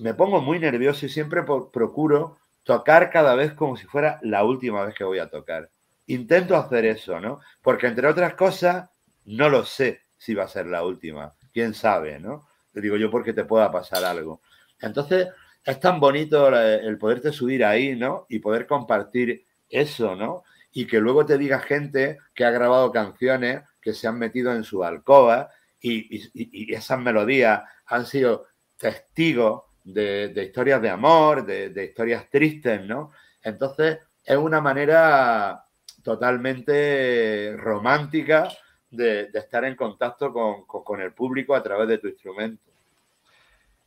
[0.00, 4.84] me pongo muy nervioso y siempre procuro tocar cada vez como si fuera la última
[4.84, 5.70] vez que voy a tocar.
[6.06, 7.40] Intento hacer eso, ¿no?
[7.60, 8.88] Porque entre otras cosas,
[9.24, 11.34] no lo sé si va a ser la última.
[11.52, 12.48] Quién sabe, ¿no?
[12.72, 14.40] Te digo yo porque te pueda pasar algo.
[14.80, 15.28] Entonces,
[15.64, 18.26] es tan bonito el poderte subir ahí, ¿no?
[18.28, 20.42] Y poder compartir eso, ¿no?
[20.72, 24.64] Y que luego te diga gente que ha grabado canciones que se han metido en
[24.64, 32.84] su alcoba y, esas melodías han sido testigos de, historias de amor, de, historias tristes,
[32.86, 33.10] ¿no?
[33.42, 35.64] Entonces, es una manera
[36.02, 38.48] totalmente romántica
[38.90, 42.70] de, estar en contacto con, el público a través de tu instrumento.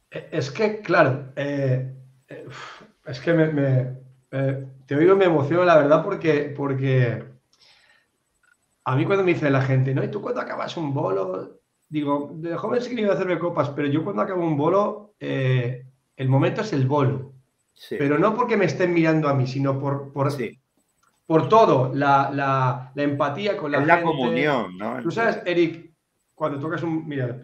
[0.10, 1.93] Es que, claro, eh,
[2.28, 2.48] eh,
[3.06, 4.04] es que me,
[4.36, 7.24] eh, te oigo y me emociono, la verdad, porque, porque
[8.84, 10.04] a mí cuando me dice la gente, ¿no?
[10.04, 11.62] ¿Y tú cuando acabas un bolo?
[11.89, 15.13] Digo, de joven sí que iba a hacerme copas, pero yo cuando acabo un bolo,
[15.19, 17.34] el momento es el bolo.
[17.89, 20.32] Pero no porque me estén mirando a mí, sino por, por,
[21.26, 25.02] por todo, la, empatía con la es la comunión, ¿no?
[25.02, 25.91] Tú sabes, Eric,
[26.34, 27.08] cuando tocas un.
[27.08, 27.38] Mira,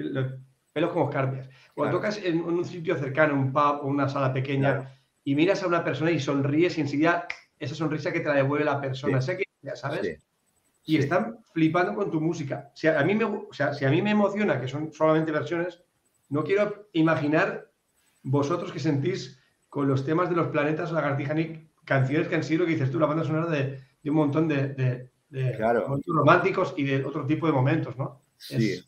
[0.74, 1.50] pelos como escarpias.
[1.74, 4.90] Cuando tocas en, un sitio cercano, un pub o una sala pequeña,
[5.24, 7.28] y miras a una persona y sonríes y enseguida
[7.60, 9.22] esa sonrisa que te la devuelve la persona.
[9.22, 10.20] Sé que, ya sabes.
[10.84, 12.72] Y están flipando con tu música.
[12.74, 15.84] Si a, mí me, o sea, si a mí me emociona, que son solamente versiones,
[16.30, 17.70] no quiero imaginar
[18.24, 21.36] vosotros que sentís con los temas de los planetas Lagartija
[21.86, 26.16] canciones que han sido que dices tú, la banda sonora de, un montón de, momentos
[26.16, 28.22] románticos y de otro tipo de momentos, ¿no?
[28.38, 28.84] Sí.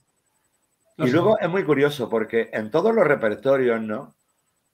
[0.98, 4.16] y luego es muy curioso porque en todos los repertorios, ¿no?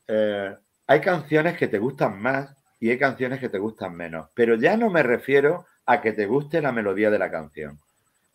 [0.08, 0.56] Eh,
[0.90, 2.50] hay canciones que te gustan más
[2.80, 6.26] y hay canciones que te gustan menos, pero ya no me refiero a que te
[6.26, 7.78] guste la melodía de la canción.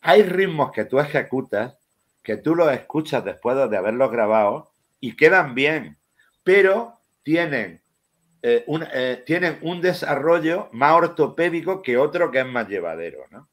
[0.01, 1.77] Hay ritmos que tú ejecutas,
[2.23, 5.99] que tú los escuchas después de haberlos grabado y quedan bien,
[6.45, 7.83] pero tienen
[8.41, 13.49] eh, un, eh, tienen un desarrollo más ortopédico que otro que es más llevadero, ¿no?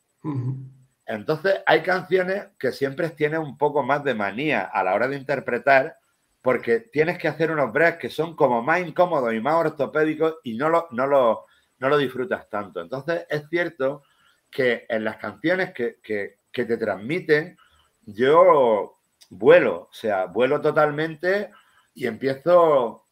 [1.08, 5.18] Entonces hay canciones que siempre tienen un poco más de manía a la hora de
[5.18, 5.98] interpretar
[6.42, 10.56] porque tienes que hacer unos breaks que son como más incómodos y más ortopédicos y
[10.56, 11.46] no lo, no lo,
[11.80, 12.82] no lo disfrutas tanto.
[12.82, 14.04] Entonces es cierto
[14.50, 17.58] que en las canciones que, que, que te transmiten,
[18.06, 19.00] yo
[19.30, 21.52] vuelo, o sea, vuelo totalmente
[21.94, 23.06] y empiezo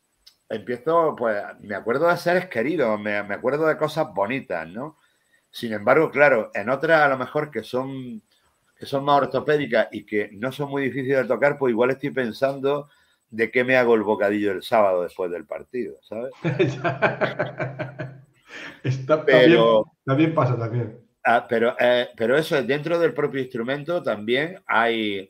[0.49, 4.97] empiezo, pues me acuerdo de seres queridos, me, acuerdo de cosas bonitas, ¿no?
[5.51, 8.21] Sin embargo, claro, en otras a lo mejor que son,
[8.75, 12.11] que son más ortopédicas y que no son muy difíciles de tocar, pues igual estoy
[12.11, 12.89] pensando
[13.29, 16.31] de qué me hago el bocadillo el sábado después del partido, ¿sabes?
[18.83, 20.99] Está, pero, también, pasa también.
[21.23, 25.29] Ah, pero, eh, pero eso es dentro del propio instrumento también hay,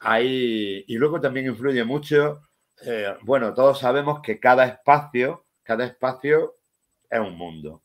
[0.00, 2.42] hay, y luego también influye mucho
[2.82, 6.56] eh, bueno, todos sabemos que cada espacio, cada espacio
[7.10, 7.82] es un mundo.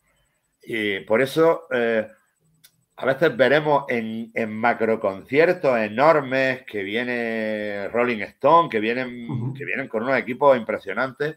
[0.61, 2.07] Y por eso eh,
[2.97, 9.87] a veces veremos en, en macroconciertos enormes que viene Rolling Stone, que vienen, que vienen
[9.87, 11.35] con unos equipos impresionantes,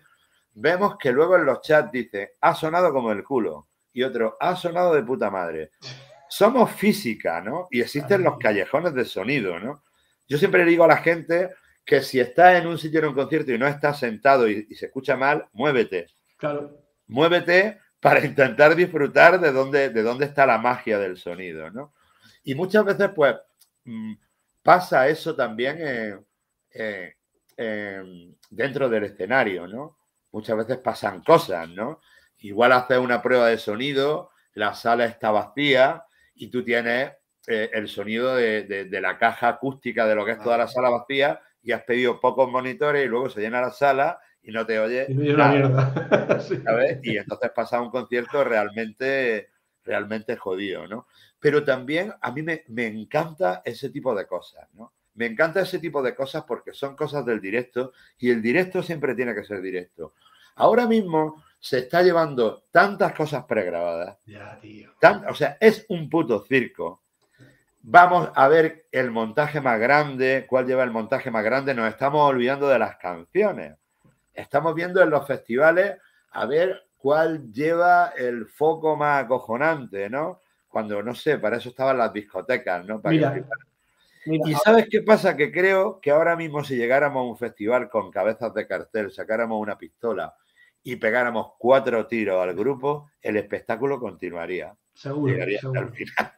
[0.54, 4.54] vemos que luego en los chats dice, ha sonado como el culo, y otro, ha
[4.54, 5.70] sonado de puta madre.
[6.28, 7.66] Somos física, ¿no?
[7.70, 9.82] Y existen los callejones de sonido, ¿no?
[10.28, 11.50] Yo siempre le digo a la gente,
[11.88, 14.86] que si estás en un sitio en un concierto y no estás sentado y, se
[14.86, 16.06] escucha mal, muévete.
[16.36, 16.84] Claro.
[17.06, 21.94] Muévete para intentar disfrutar de dónde, de dónde está la magia del sonido, ¿no?
[22.44, 23.36] Y muchas veces, pues,
[23.84, 24.14] mm,
[24.62, 26.24] pasa eso también
[28.50, 29.98] dentro del escenario, ¿no?
[30.30, 32.00] Muchas veces pasan cosas, ¿no?
[32.38, 37.12] Igual haces una prueba de sonido, la sala está vacía y tú tienes
[37.46, 40.90] eh, el sonido de, de, la caja acústica de lo que es toda la sala
[40.90, 44.78] vacía y has pedido pocos monitores y luego se llena la sala y no te
[44.78, 45.04] oye.
[45.08, 45.92] Y, mierda.
[47.02, 49.50] y entonces pasa un concierto realmente,
[49.84, 51.06] realmente jodido, ¿no?
[51.38, 54.94] Pero también a mí me, me, encanta ese tipo de cosas, ¿no?
[55.16, 59.14] Me encanta ese tipo de cosas porque son cosas del directo y el directo siempre
[59.14, 60.14] tiene que ser directo.
[60.54, 64.16] Ahora mismo se está llevando tantas cosas pregrabadas.
[64.24, 64.94] Ya, tío.
[65.28, 67.02] o sea, es un puto circo
[67.82, 71.74] Vamos a ver el montaje más grande, cuál lleva el montaje más grande.
[71.74, 73.76] Nos estamos olvidando de las canciones.
[74.38, 75.96] Estamos viendo en los festivales
[76.30, 80.40] a ver cuál lleva el foco más acojonante, ¿no?
[80.68, 83.00] Cuando, no sé, para eso estaban las discotecas, ¿no?
[84.24, 85.36] y sabes qué pasa?
[85.36, 89.60] Que creo que ahora mismo si llegáramos a un festival con cabezas de cartel, sacáramos
[89.60, 90.36] una pistola
[90.82, 94.74] y pegáramos cuatro tiros al grupo, el espectáculo continuaría.
[94.94, 95.32] Seguro.
[95.32, 96.32] Llegaría hasta el final.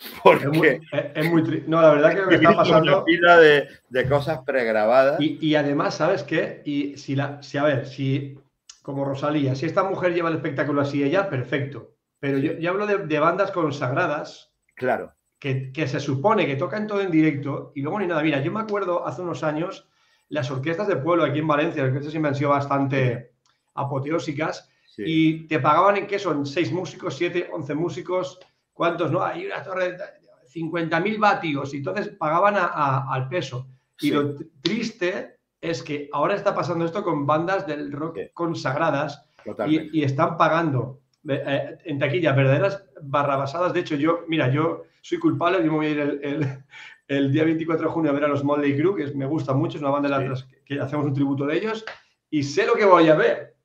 [0.22, 0.68] Porque Es muy,
[1.14, 2.96] es- muy tri- No, la verdad que lo que está pasando.
[2.96, 5.20] una pila de, de cosas pregrabadas.
[5.20, 6.62] Y, y además, ¿sabes qué?
[6.64, 8.38] Y si la, si a ver, si
[8.82, 11.90] como Rosalía, si esta mujer lleva el espectáculo así ella, perfecto.
[12.18, 16.86] Pero yo, yo hablo de, de bandas consagradas Claro, que, que se supone que tocan
[16.86, 18.22] todo en directo y luego ni nada.
[18.22, 19.86] Mira, yo me acuerdo hace unos años
[20.30, 23.32] las orquestas de pueblo aquí en Valencia, las orquestas siempre han sido bastante
[23.74, 25.02] apoteósicas sí.
[25.06, 28.38] y te pagaban en qué son, seis músicos, siete, once músicos,
[28.80, 29.12] ¿cuántos?
[29.12, 29.98] No, hay una torre de
[30.46, 33.68] 50.000 vatios y entonces pagaban a- a- al peso.
[34.00, 34.10] Y Sí.
[34.10, 38.30] lo triste es que ahora está pasando esto con bandas del rock Sí.
[38.32, 39.22] consagradas
[39.68, 43.74] y, y están pagando eh, eh, en taquilla verdaderas barrabasadas.
[43.74, 46.64] De hecho, yo, mira, yo soy culpable, yo me voy a ir el, el-
[47.08, 49.76] el día 24 de junio a ver a los Motley Crue, que me gusta mucho,
[49.76, 50.28] es una banda de Sí.
[50.30, 51.84] las que, que hacemos un tributo de ellos,
[52.30, 53.56] y sé lo que voy a ver.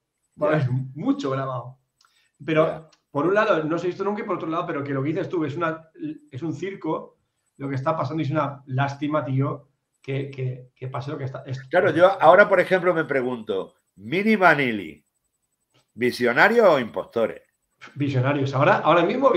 [0.41, 1.77] Va a haber mucho grabado.
[2.45, 2.89] Pero.
[3.15, 5.01] Por un lado, no se ha visto nunca, y por otro lado, pero que lo
[5.01, 5.89] que dices tú es, una,
[6.29, 7.17] es un circo,
[7.55, 9.69] lo que está pasando y es una lástima, tío,
[10.01, 11.41] que, que, que pase lo que está.
[11.45, 15.01] es- Claro, yo ahora, por ejemplo, me pregunto, ¿Mini Vanilli,
[15.93, 17.41] visionario o impostores?
[17.93, 18.53] Visionarios.
[18.53, 19.31] Ahora, ahora mismo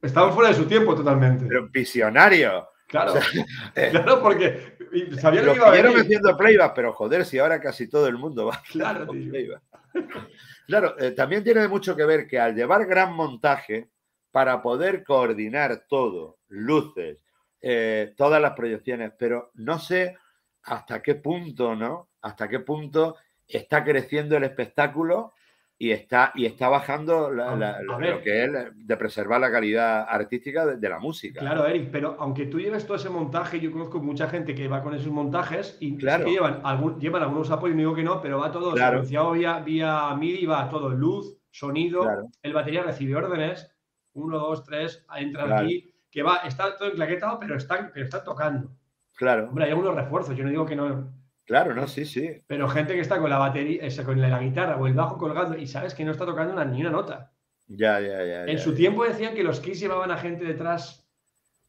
[0.00, 1.44] estaban fuera de su tiempo totalmente.
[1.46, 2.66] Pero visionario.
[2.86, 3.18] Claro, O
[3.90, 4.78] claro, porque
[5.20, 5.98] sabía lo que iba a venir.
[6.00, 9.28] haciendo playback, pero joder, si ahora casi todo el mundo va Claro, tío.
[9.30, 9.62] playback.
[10.68, 13.88] Claro, eh, también tiene mucho que ver que al llevar gran montaje,
[14.30, 17.24] para poder coordinar todo, luces,
[17.62, 20.18] eh, todas las proyecciones, pero no sé
[20.64, 22.10] hasta qué punto, ¿no?
[22.20, 23.16] Hasta qué punto
[23.48, 25.32] está creciendo el espectáculo
[25.80, 30.66] y está, y está bajando la- la- lo que es de preservar la calidad artística
[30.66, 31.38] de, de la música.
[31.40, 34.82] Claro, Eric, pero aunque tú lleves todo ese montaje, yo conozco mucha gente que va
[34.82, 36.24] con esos montajes y Claro.
[36.24, 39.02] que llevan, algún, llevan algunos apoyos, no digo que no, pero va todo Claro.
[39.32, 42.26] vía, vía MIDI, va todo luz, sonido, Claro.
[42.42, 43.70] el batería recibe órdenes,
[44.14, 48.70] uno, dos, tres, entra aquí, que va, está todo enclaquetado, pero están, pero están tocando.
[49.14, 51.12] Claro, Hombre, hay algunos refuerzos, yo no digo que no,
[51.48, 52.40] claro, no, sí, sí.
[52.46, 55.56] pero gente que está con la batería, esa, con la guitarra o el bajo colgando
[55.58, 57.32] y sabes que no está tocando una- ni una nota.
[57.66, 58.44] Ya, ya, ya.
[58.44, 58.76] En ya, su ya.
[58.76, 61.04] tiempo decían que los Kiss llevaban a gente detrás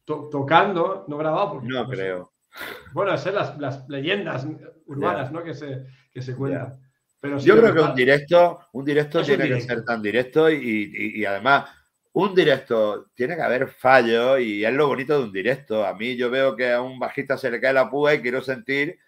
[0.04, 1.54] to- tocando, no grabado.
[1.54, 2.32] Porque, No pues, creo.
[2.92, 4.46] Bueno, esas las, las leyendas
[4.86, 5.42] urbanas ¿no?
[5.42, 6.80] que, se, que se cuentan.
[7.20, 10.50] Pero sí Yo creo que un directo, un directo un tiene que ser tan directo
[10.50, 11.68] y, y- y además
[12.12, 15.86] un directo tiene que haber fallos y es lo bonito de un directo.
[15.86, 18.40] A mí yo veo que a un bajista se le cae la púa y quiero
[18.40, 18.98] sentir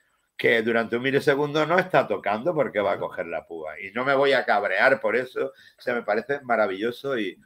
[0.42, 3.78] que durante un milisegundo no está tocando porque va a coger la púa.
[3.80, 5.46] Y no me voy a cabrear por eso.
[5.78, 7.38] O sea, me parece maravilloso y,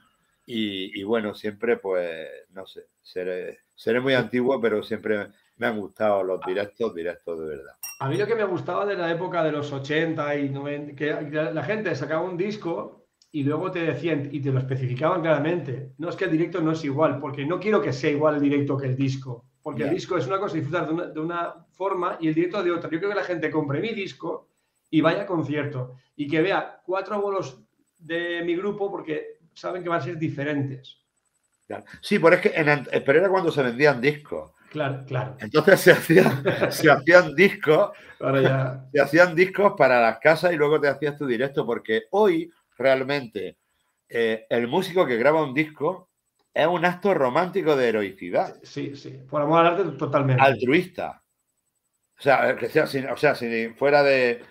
[0.46, 5.28] y- y bueno, siempre pues, no sé, seré, seré muy antiguo, pero siempre
[5.58, 7.74] me han gustado los directos, directos de verdad.
[8.00, 11.30] A mí lo que me gustaba de la época de los 80 y 90, que
[11.52, 15.92] la gente sacaba un disco y luego te decían y te lo especificaban claramente.
[15.98, 18.40] No es que el directo no es igual, porque no quiero que sea igual el
[18.40, 19.45] directo que el disco.
[19.66, 22.62] Porque el disco es una cosa disfrutar de una, de una forma y el directo
[22.62, 22.88] de otra.
[22.88, 24.46] Yo creo que la gente compre mi disco
[24.90, 27.58] y vaya a concierto y que vea cuatro bolos
[27.98, 30.98] de mi grupo porque saben que van a ser diferentes.
[32.00, 34.52] Sí, pero es que en, ant- pero era cuando se vendían discos.
[34.70, 35.34] Claro, claro.
[35.40, 37.90] Entonces se hacían, se hacían discos,
[38.20, 38.86] Ahora ya.
[38.92, 43.56] se hacían discos para las casas y luego te hacías tu directo, porque hoy realmente
[44.08, 46.08] eh, el músico que graba un disco
[46.62, 49.10] es un acto romántico de heroicidad, Sí, sí.
[49.28, 50.42] Por amor al arte, totalmente.
[50.42, 51.22] altruista.
[52.18, 54.42] O sea, que sea sin, o sea, sin fuera de.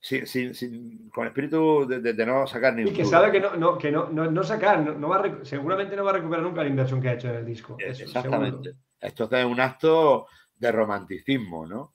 [0.00, 3.06] sin- sin- con espíritu de, de- de no sacar ni Y que duro.
[3.08, 6.10] sabe que no, no, que no, no, no sacar, no, va a seguramente no va
[6.10, 7.76] a recuperar nunca la inversión que ha hecho en el disco.
[7.78, 8.70] Eh, Eso, Exactamente.
[8.70, 8.84] seguro.
[9.00, 10.26] Esto es un acto
[10.56, 11.94] de romanticismo, ¿no?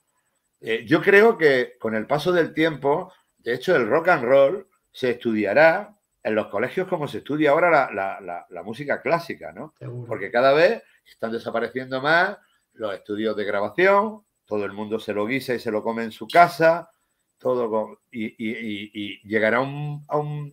[0.60, 4.66] Eh, yo creo que con el paso del tiempo, de hecho, el rock and roll
[4.90, 9.52] se estudiará en los colegios como se estudia ahora la, la- la- la música clásica,
[9.52, 9.74] ¿no?
[9.78, 10.06] seguro.
[10.06, 12.36] Porque cada vez están desapareciendo más
[12.74, 16.12] los estudios de grabación, todo el mundo se lo guisa y se lo come en
[16.12, 16.90] su casa,
[17.38, 20.52] todo con- y, y- y- y llegará un, a un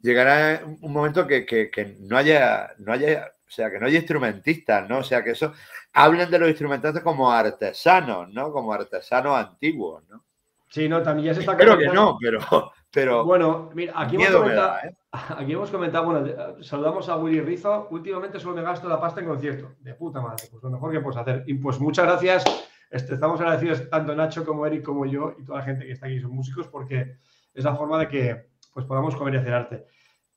[0.00, 3.98] llegará un momento que, que- que no haya, no haya, o sea, que no haya
[3.98, 4.98] instrumentistas, ¿no?
[4.98, 5.52] O sea, que eso
[5.92, 8.52] hablen de los instrumentistas como artesanos, ¿no?
[8.52, 10.24] Como artesanos antiguos, ¿no?
[10.68, 14.28] Sí, no, también ya se está Espero que no, pero, pero Bueno, mira, aquí hemos,
[14.28, 14.96] comentado, da, ¿eh?
[15.36, 17.88] aquí hemos comentado, bueno, saludamos a Willy Rizo.
[17.90, 19.72] Últimamente solo me gasto la pasta en concierto.
[19.80, 21.42] De puta madre, pues lo mejor que puedes hacer.
[21.46, 22.44] Y pues muchas gracias.
[22.90, 26.06] Este, estamos agradecidos tanto Nacho como Eric como yo y toda la gente que está
[26.06, 27.16] aquí son músicos porque
[27.52, 29.86] es la forma de que pues, podamos comer y hacer arte.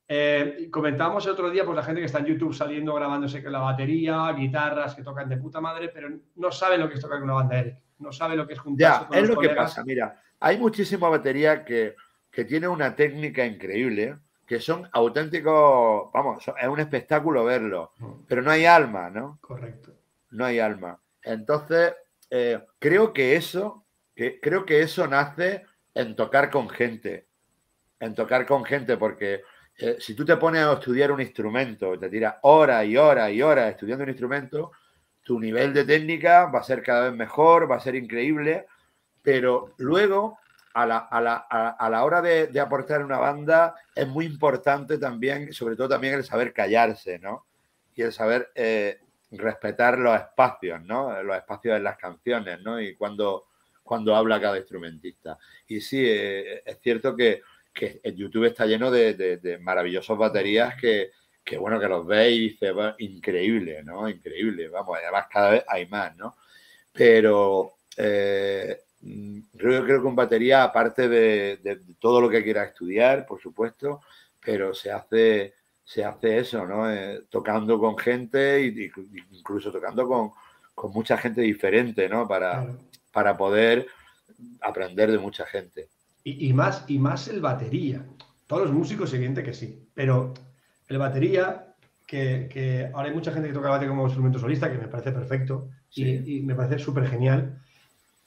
[0.08, 3.52] Eh, comentábamos el otro día, pues la gente que está en YouTube saliendo grabándose con
[3.52, 7.18] la batería, guitarras que tocan de puta madre, pero no sabe lo que es tocar
[7.18, 7.76] con una banda Eric.
[7.98, 9.84] No sabe lo que es juntarse Ya, con es los lo que pasa.
[9.84, 11.94] Mira, hay muchísima batería que,
[12.38, 14.16] que tiene una técnica increíble,
[14.46, 18.12] que son auténticos, vamos, es un espectáculo verlo, Mm.
[18.28, 19.38] pero no hay alma, ¿no?
[19.40, 19.90] Correcto.
[20.30, 21.00] No hay alma.
[21.20, 21.94] Entonces,
[22.30, 23.82] eh, creo que eso,
[24.14, 27.26] que, creo que eso nace en tocar con gente,
[27.98, 29.42] en tocar con gente, porque
[29.76, 33.42] eh, si tú te pones a estudiar un instrumento, te tiras horas y horas y
[33.42, 34.70] horas estudiando un instrumento,
[35.24, 38.66] tu nivel de técnica va a ser cada vez mejor, va a ser increíble,
[39.22, 40.38] pero luego
[40.74, 44.98] a la, a la, a, la hora de, de, aportar una banda es muy importante
[44.98, 47.46] también, sobre todo también el saber callarse, ¿no?
[47.94, 49.00] Y el saber eh,
[49.32, 51.22] respetar los espacios, ¿no?
[51.22, 52.80] Los espacios en las canciones, ¿no?
[52.80, 53.46] Y cuando,
[53.82, 55.38] cuando habla cada instrumentista.
[55.66, 57.42] Y sí, eh, es cierto que,
[57.72, 61.10] que el YouTube está lleno de, de, de maravillosos baterías que,
[61.48, 64.08] que, bueno, que los veis y dices, va, increíble, ¿no?
[64.08, 66.36] Increíble, vamos, además cada vez hay más, ¿no?
[66.92, 73.26] Pero eh, yo creo que en batería, aparte de, de, todo lo que quiera estudiar,
[73.26, 74.00] por supuesto,
[74.44, 76.90] pero se hace, se hace eso, ¿no?
[76.90, 78.90] Eh, tocando con gente y,
[79.32, 80.32] incluso tocando con,
[80.74, 82.26] con, mucha gente diferente, ¿no?
[82.26, 82.78] Para, claro.
[83.12, 83.86] para poder
[84.60, 85.88] aprender de mucha gente.
[86.24, 88.04] Y, y, más, y más el batería.
[88.46, 90.34] Todos los músicos, evidente que sí, pero
[90.88, 91.74] el batería,
[92.06, 95.12] que, que ahora hay mucha gente que toca batería como instrumento solista, que me parece
[95.12, 96.22] perfecto sí.
[96.26, 97.57] y, y me parece súper genial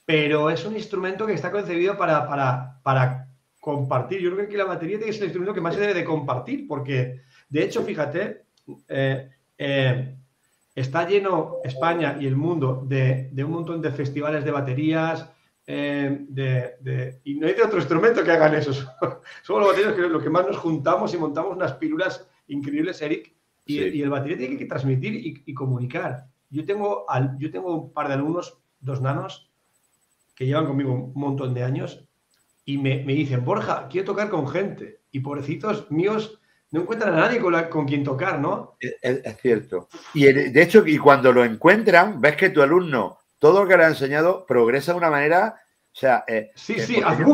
[0.04, 3.28] pero es un instrumento que está concebido para, para, para,
[3.60, 4.20] compartir.
[4.20, 6.04] Yo creo que la batería tiene que ser el instrumento que más se debe de
[6.04, 8.46] compartir, porque de hecho, fíjate,
[8.88, 10.16] eh, eh,
[10.74, 15.30] está lleno España y el mundo de, de, un montón de festivales de baterías.
[15.64, 18.72] Eh, de, de, y no hay de otro instrumento que hagan eso.
[19.42, 23.32] Somos los baterías que lo que más nos juntamos y montamos unas pirulas increíbles, Eric.
[23.64, 23.90] Y, sí.
[23.94, 26.26] y el batería tiene que transmitir y, y comunicar.
[26.50, 29.51] Yo tengo, al, yo tengo un par de alumnos, dos nanos,
[30.34, 32.08] que llevan conmigo un montón de años
[32.64, 35.00] y me, me, dicen, Borja, quiero tocar con gente.
[35.10, 38.76] Y pobrecitos míos no encuentran a nadie con, la, con quien tocar, ¿no?
[38.80, 39.88] Es, es, cierto.
[40.14, 43.84] Y de hecho, y cuando lo encuentran, ves que tu alumno, todo lo que le
[43.84, 45.60] ha enseñado, progresa de una manera.
[45.92, 47.24] O sea, eh, sí, sí, eh,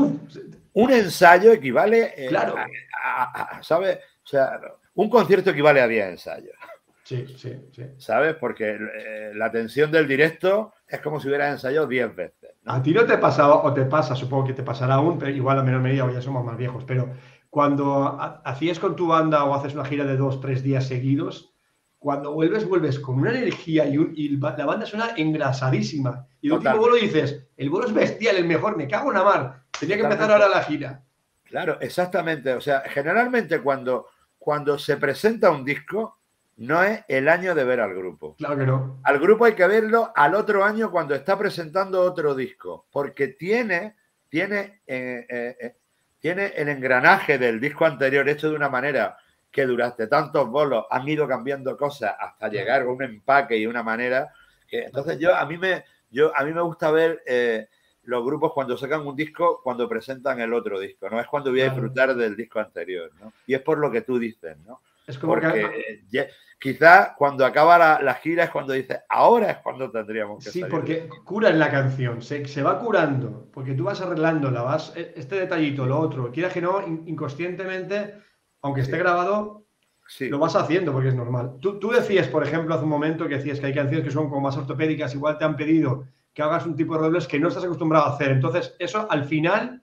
[0.73, 2.57] un, ensayo equivale eh, claro.
[2.57, 3.99] a, a, a, ¿sabes?
[4.25, 4.59] O sea,
[4.95, 6.57] un concierto equivale a 10 ensayos.
[7.05, 7.83] Sí, sí, sí.
[7.97, 8.35] ¿Sabes?
[8.35, 12.48] Porque eh, la tensión del directo es como si hubieras ensayado 10 veces.
[12.65, 15.59] A ti no te pasaba, o te pasa, supongo que te pasará aún, pero igual
[15.59, 17.11] a menor medida, o ya somos más viejos, pero
[17.51, 21.55] cuando hacías con tu banda o haces una gira de dos, tres días seguidos,
[21.99, 26.27] cuando vuelves, vuelves con una energía y, un, y la banda suena engrasadísima.
[26.41, 29.25] Y el último bolo dices, el bolo es bestial, el mejor, me cago en la
[29.25, 29.63] mar.
[29.79, 31.03] Tenía que empezar ahora la gira.
[31.45, 32.53] Claro, exactamente.
[32.53, 34.07] O sea, generalmente cuando,
[34.39, 36.18] cuando se presenta un disco,
[36.59, 38.35] no es el año de ver al grupo.
[38.37, 39.01] Claro que no.
[39.05, 43.95] Al grupo hay que verlo al otro año cuando está presentando otro disco, porque tiene,
[44.29, 45.77] tiene, eh, eh,
[46.19, 49.17] tiene el engranaje del disco anterior hecho de una manera
[49.51, 53.83] que durante tantos bolos han ido cambiando cosas hasta llegar a un empaque y una
[53.83, 54.33] manera
[54.67, 57.69] que entonces yo a mí me yo a mí me gusta ver eh,
[58.03, 61.63] los grupos cuando sacan un disco cuando presentan el otro disco no es cuando voy
[61.63, 63.33] a disfrutar del disco anterior ¿no?
[63.47, 66.29] y es por lo que tú dices no es como porque que...
[66.59, 70.61] quizás cuando acaba la, la, gira es cuando dices, ahora es cuando tendríamos que Sí,
[70.61, 70.75] salir.
[70.75, 75.87] porque curan la canción, se, se, va curando, porque tú vas arreglándola, vas este detallito,
[75.87, 78.15] lo otro, quieras que no, inconscientemente,
[78.63, 78.99] aunque esté sí.
[78.99, 79.67] grabado,
[80.07, 80.29] sí.
[80.29, 81.59] lo vas haciendo porque es normal.
[81.61, 84.29] Tú, tú, decías, por ejemplo, hace un momento que decías que hay canciones que son
[84.29, 87.49] como más ortopédicas, igual te han pedido que hagas un tipo de redobles que no
[87.49, 88.31] estás acostumbrado a hacer.
[88.31, 89.83] Entonces, eso al final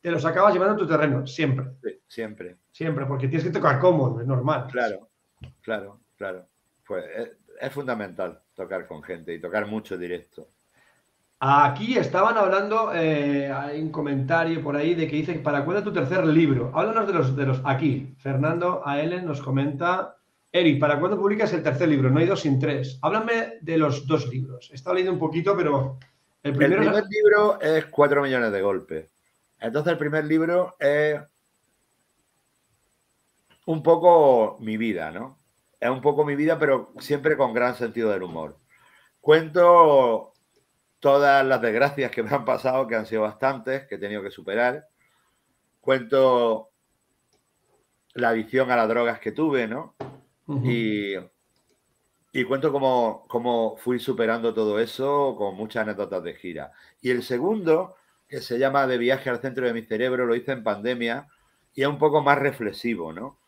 [0.00, 1.66] te los acabas llevando a tu terreno, siempre.
[1.82, 2.56] Sí, siempre.
[2.70, 4.68] Siempre, porque tienes que tocar cómodo, es normal.
[4.70, 5.08] Claro,
[5.62, 6.46] claro, claro.
[6.86, 10.48] Pues es, es, fundamental tocar con gente y tocar mucho directo.
[11.38, 15.92] Aquí estaban hablando, eh, hay un comentario por ahí de que dicen, ¿para cuándo tu
[15.92, 16.72] tercer libro?
[16.74, 20.16] Háblanos de los, de los, aquí, Fernando a Ellen nos comenta,
[20.50, 22.08] Eric, ¿para cuándo publicas el tercer libro?
[22.08, 22.98] No hay dos sin tres.
[23.02, 24.70] Háblame de los dos libros.
[24.70, 25.98] He estado leyendo un poquito, pero
[26.42, 26.82] el primero...
[26.82, 29.12] El primer libro es Cuatro millones de golpes.
[29.60, 31.20] Entonces el primer libro es
[33.66, 35.38] un poco mi vida, ¿no?
[35.86, 38.58] Es un poco mi vida, pero siempre con gran sentido del humor.
[39.20, 40.32] Cuento
[41.00, 44.30] todas las desgracias que me han pasado, que han sido bastantes, que he tenido que
[44.30, 44.88] superar.
[45.80, 46.70] Cuento
[48.14, 49.94] la adicción a las drogas que tuve, ¿no?
[50.46, 51.30] Uh -huh.
[52.32, 56.72] y, y, cuento cómo, cómo fui superando todo eso con muchas anécdotas de gira.
[57.00, 57.96] Y el segundo,
[58.28, 61.28] que se llama De viaje al centro de mi cerebro, lo hice en pandemia
[61.74, 63.38] y es un poco más reflexivo, ¿no?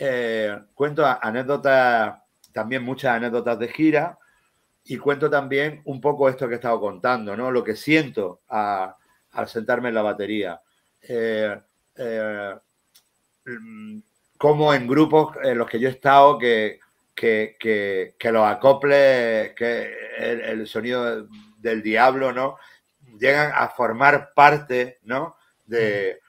[0.00, 2.22] Eh, cuento anécdotas,
[2.52, 4.16] también muchas anécdotas de gira
[4.84, 7.50] y cuento también un poco esto que he estado contando, ¿no?
[7.50, 10.62] Lo que siento al sentarme en la batería.
[11.02, 11.60] Eh,
[11.96, 12.54] eh,
[14.38, 16.78] como en grupos en los que yo he estado, que,
[17.12, 21.26] que, que, los acoples, que el, sonido
[21.58, 22.56] del diablo, ¿no?
[23.18, 25.36] Llegan a formar parte, ¿no?
[25.66, 26.20] De,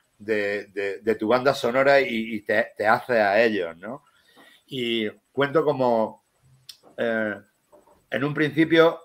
[1.20, 4.03] tu banda sonora y, te, te, hace a ellos, ¿no?
[4.67, 6.24] Y cuento como,
[6.97, 7.36] eh,
[8.11, 8.99] en un principio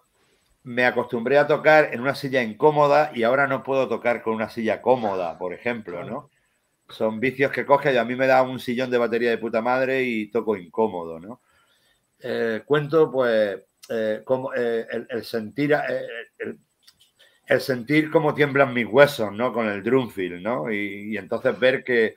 [0.64, 4.48] me acostumbré a tocar en una silla incómoda y ahora no puedo tocar con una
[4.48, 6.30] silla cómoda, por ejemplo, ¿no?
[6.88, 9.60] Son vicios que coge y a mí me da un sillón de batería de puta
[9.62, 11.40] madre y toco incómodo, ¿no?
[12.18, 13.60] Eh, cuento, pues,
[13.90, 15.76] eh, como, el, sentir,
[17.58, 19.52] sentir cómo tiemblan mis huesos, ¿no?
[19.52, 20.70] Con el drumfield, ¿no?
[20.72, 22.16] Y, entonces ver que,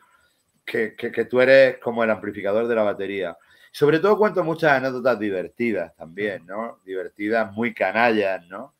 [0.65, 3.37] que, que, tú eres como el amplificador de la batería.
[3.71, 6.79] Sobre todo cuento muchas anécdotas divertidas también, ¿no?
[6.85, 8.73] Divertidas, muy canallas, ¿no?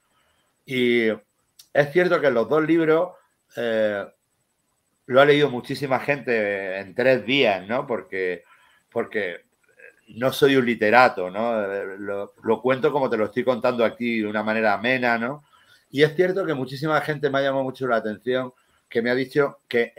[0.66, 3.12] Y es cierto que los dos libros
[5.08, 7.88] lo ha leído muchísima gente en tres días, ¿no?
[7.88, 8.44] Porque,
[8.92, 9.46] porque
[10.10, 11.66] no soy un literato, ¿no?
[12.44, 15.44] Lo, cuento como te lo estoy contando aquí de una manera amena, ¿no?
[15.90, 18.54] Y es cierto que muchísima gente me ha llamado mucho la atención,
[18.90, 19.94] que me ha dicho que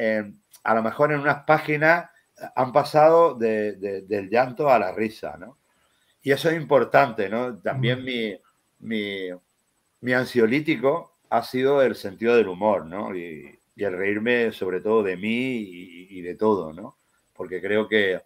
[0.62, 2.10] a lo mejor en unas páginas
[2.54, 5.58] han pasado del llanto a la risa, ¿no?
[6.22, 7.56] Y eso es importante, ¿no?
[7.58, 8.36] También mi,
[8.80, 13.14] mi, ansiolítico ha sido el sentido del humor, ¿no?
[13.16, 15.58] Y, el reírme sobre todo de mí
[16.10, 16.96] y, de todo, ¿no?
[17.32, 18.20] Porque creo que,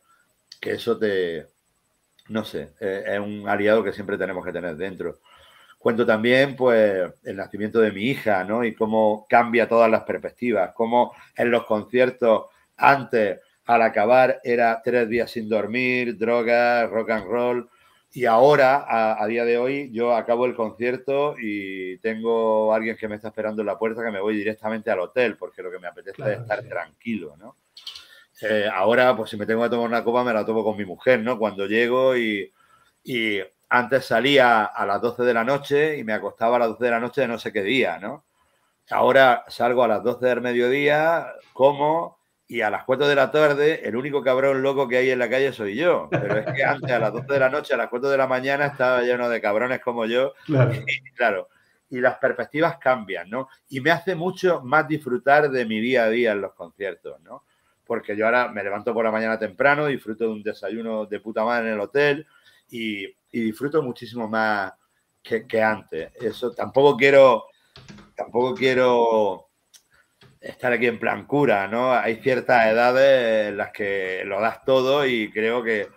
[0.59, 1.47] que eso te,
[2.29, 5.19] no sé, eh, es un aliado que siempre tenemos que tener dentro.
[5.83, 8.65] Cuento también, pues, el nacimiento de mi hija, ¿no?
[8.65, 15.09] Y cómo cambia todas las perspectivas, cómo en los conciertos antes, al acabar, era tres
[15.09, 17.69] días sin dormir, drogas, rock and roll,
[18.15, 18.85] y ahora,
[19.19, 23.29] a, día de hoy, yo acabo el concierto y tengo a alguien que me está
[23.29, 26.23] esperando en la puerta que me voy directamente al hotel, porque lo que me apetece
[26.23, 27.57] es estar tranquilo, ¿no?
[28.43, 30.85] Eh, ahora, pues si me tengo que tomar una copa, me la tomo con mi
[30.85, 31.39] mujer, ¿no?
[31.39, 32.53] Cuando llego y,
[33.75, 36.91] antes salía a las 12 de la noche y me acostaba a las 12 de
[36.91, 38.27] la noche de no sé qué día, ¿no?
[38.91, 43.81] Ahora salgo a las 12 del mediodía, como y a las 4 de la tarde
[43.89, 46.09] el único cabrón loco que hay en la calle soy yo.
[46.11, 48.27] Pero es que antes a las 12 de la noche, a las 4 de la
[48.27, 50.35] mañana estaba lleno de cabrones como yo.
[50.45, 50.75] Claro.
[50.75, 51.49] Y, claro.
[51.89, 53.49] Y las perspectivas cambian, ¿no?
[53.71, 57.45] Y me hace mucho más disfrutar de mi día a día en los conciertos, ¿no?
[57.85, 61.45] porque yo ahora me levanto por la mañana temprano, disfruto de un desayuno de puta
[61.45, 62.27] madre en el hotel
[62.71, 63.07] y,
[63.41, 64.73] disfruto muchísimo más
[65.23, 66.13] que, antes.
[66.21, 67.47] Eso tampoco quiero,
[68.15, 69.49] tampoco quiero
[70.41, 71.93] estar aquí en plan cura, ¿no?
[71.93, 75.89] Hay ciertas edades en las que lo das todo y creo que,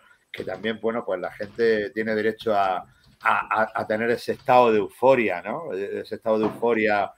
[0.45, 2.85] también, bueno, pues la gente tiene derecho a,
[3.21, 5.73] a, tener ese estado de euforia, ¿no?
[5.73, 7.11] Ese estado de euforia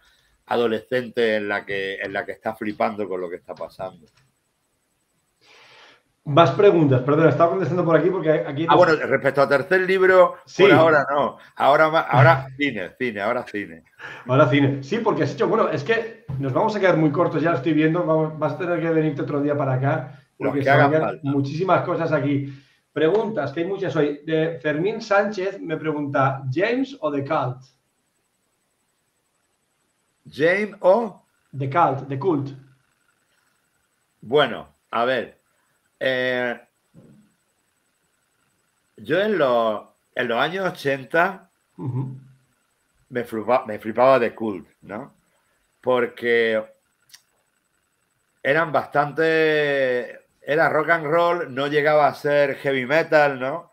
[0.45, 4.05] adolescente en la que, en la que está flipando con lo que está pasando.
[6.28, 8.65] Más preguntas, perdón, estaba contestando por aquí porque aquí.
[8.67, 10.63] Ah, bueno, respecto al tercer libro, sí.
[10.63, 11.38] por ahora no.
[11.55, 13.86] Ahora, ahora cine, cine, ahora cine.
[14.28, 14.84] Ahora cine.
[14.84, 17.55] Sí, porque has hecho, bueno, es que nos vamos a quedar muy cortos, ya lo
[17.55, 18.05] estoy viendo.
[18.05, 22.11] Vamos, vas a tener que venirte otro día para acá, porque se van muchísimas cosas
[22.11, 22.53] aquí.
[22.91, 24.19] Preguntas, que hay muchas hoy.
[24.25, 27.63] De Fermín Sánchez me pregunta: ¿James o The Cult?
[30.30, 31.23] ¿James o?
[31.57, 32.49] The Cult, The Cult.
[34.19, 35.36] Bueno, a ver.
[36.00, 36.60] Eh,
[38.98, 39.84] yo en los,
[40.16, 41.50] en los años 80
[43.10, 45.14] me, flipaba, de cult, ¿no?
[45.82, 46.64] Porque
[48.43, 50.26] eran bastante.
[50.41, 53.72] Era rock and roll, no llegaba a ser heavy metal, ¿no?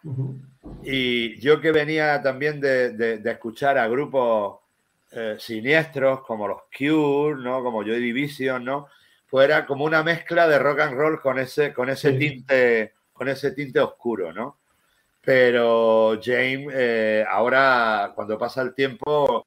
[0.83, 4.59] Y yo que venía también de, escuchar a grupos
[5.13, 7.63] eh, siniestros como los Cure, ¿no?
[7.63, 8.89] Como Joy Division, ¿no?
[9.35, 13.51] Fuera como una mezcla de rock and roll con ese, con ese tinte, con ese
[13.51, 14.61] tinte oscuro, ¿no?
[15.23, 19.45] Pero James, eh, ahora cuando pasa el tiempo,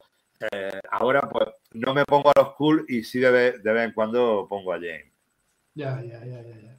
[0.52, 4.46] eh, ahora pues no me pongo a los cool y sí de, vez en cuando
[4.46, 5.10] pongo a James.
[5.72, 6.77] Ya, ya, ya, ya.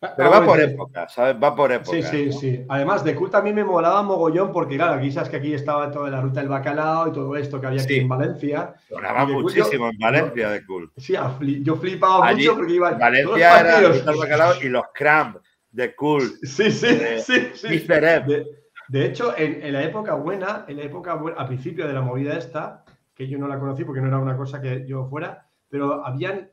[0.00, 1.36] Pero va por época, ¿sabes?
[1.42, 1.90] Va por época.
[1.90, 2.64] Sí, sí, sí.
[2.68, 6.10] Además, de a mí me molaba mogollón porque, claro, aquí sabes que aquí estaba toda
[6.10, 8.74] la ruta del bacalao y todo esto que había aquí en Valencia.
[8.90, 10.92] Molaba muchísimo en Valencia de Cult.
[10.96, 11.14] Sí,
[11.62, 12.90] yo flipaba mucho porque iba.
[12.92, 15.38] Valencia era el bacalao y los cramp
[15.70, 16.34] de Cult.
[16.42, 17.50] Sí, sí, sí.
[17.54, 17.86] sí.
[18.88, 22.02] De, hecho, en, en, la época buena, en la época buena, a principio de la
[22.02, 22.84] movida esta,
[23.14, 26.50] que yo no la conocí porque no era una cosa que yo fuera, pero habían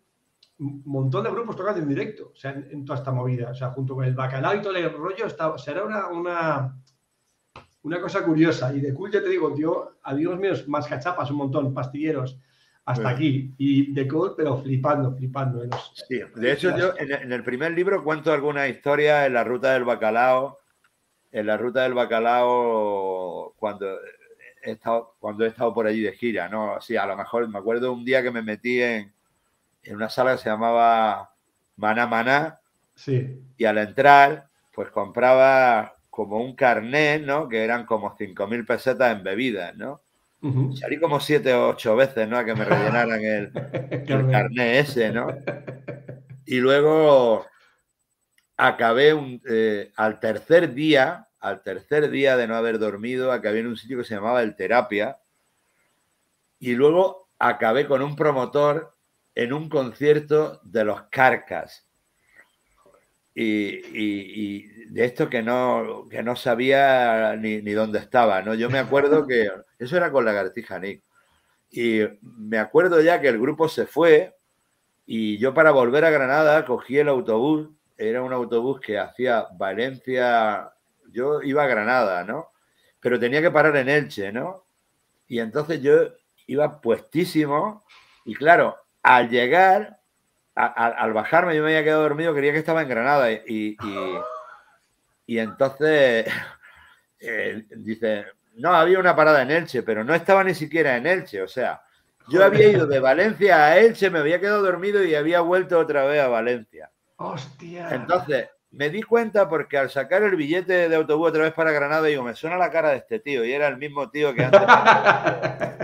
[0.64, 3.70] un montón de grupos tocando en directo, o sea, en, toda esta movida, o sea,
[3.72, 6.78] junto con el bacalao y todo el rollo, está, será una, una,
[7.84, 8.74] una cosa curiosa.
[8.74, 12.40] Y de cool, ya te digo, tío, amigos míos, más cachapas, un montón, pastilleros,
[12.86, 13.54] hasta aquí.
[13.58, 15.64] Y de Cole, pero flipando, flipando.
[16.08, 19.84] Sí, de hecho, yo en el primer libro cuento alguna historia en la ruta del
[19.84, 20.60] bacalao.
[21.32, 23.88] En la ruta del bacalao, cuando
[24.62, 26.80] he estado, cuando he estado por allí de gira, ¿no?
[26.80, 29.12] Sí, a lo mejor me acuerdo un día que me metí en,
[29.84, 31.34] en una sala que se llamaba
[31.78, 32.60] Maná Maná.
[32.96, 33.42] Sí.
[33.58, 37.50] Y al entrar, pues compraba como un carnet, ¿no?
[37.50, 40.02] Que eran como 5.000 pesetas en bebidas, ¿no?
[40.76, 42.38] Salí como siete o ocho veces, ¿no?
[42.38, 43.52] A que me rellenaran el,
[44.08, 45.28] el carnet ese, ¿no?
[46.46, 47.46] Y luego
[48.58, 53.68] acabé un, eh, al tercer día, al tercer día de no haber dormido, acabé en
[53.68, 55.20] un sitio que se llamaba El Terapia.
[56.60, 58.93] Y luego acabé con un promotor
[59.36, 61.88] en un concierto de los Carcas.
[63.36, 68.54] Y, de esto que no, que no sabía ni, ni, dónde estaba, ¿no?
[68.54, 71.04] Yo me acuerdo que eso era con Lagartija Nick.
[71.72, 74.36] Y me acuerdo ya que el grupo se fue
[75.06, 80.72] y yo para volver a Granada cogí el autobús, era un autobús que hacía Valencia,
[81.10, 82.52] yo iba a Granada, ¿no?
[83.00, 84.66] Pero tenía que parar en Elche, ¿no?
[85.28, 85.94] Y entonces yo
[86.48, 87.84] iba puestísimo
[88.26, 90.00] y claro, al llegar,
[90.56, 93.76] al bajarme, yo me había quedado dormido, quería que estaba en Granada y,
[95.26, 96.26] y, entonces
[97.20, 98.26] eh, dice,
[98.56, 101.84] no, había una parada en Elche, pero no estaba ni siquiera en Elche, o sea,
[102.30, 106.06] yo había ido de Valencia a Elche, me había quedado dormido y había vuelto otra
[106.06, 106.90] vez a Valencia.
[107.18, 107.90] Hostia.
[107.94, 112.08] Entonces, me di cuenta porque al sacar el billete de autobús otra vez para Granada,
[112.08, 114.62] digo, me suena la cara de este tío, y era el mismo tío que antes.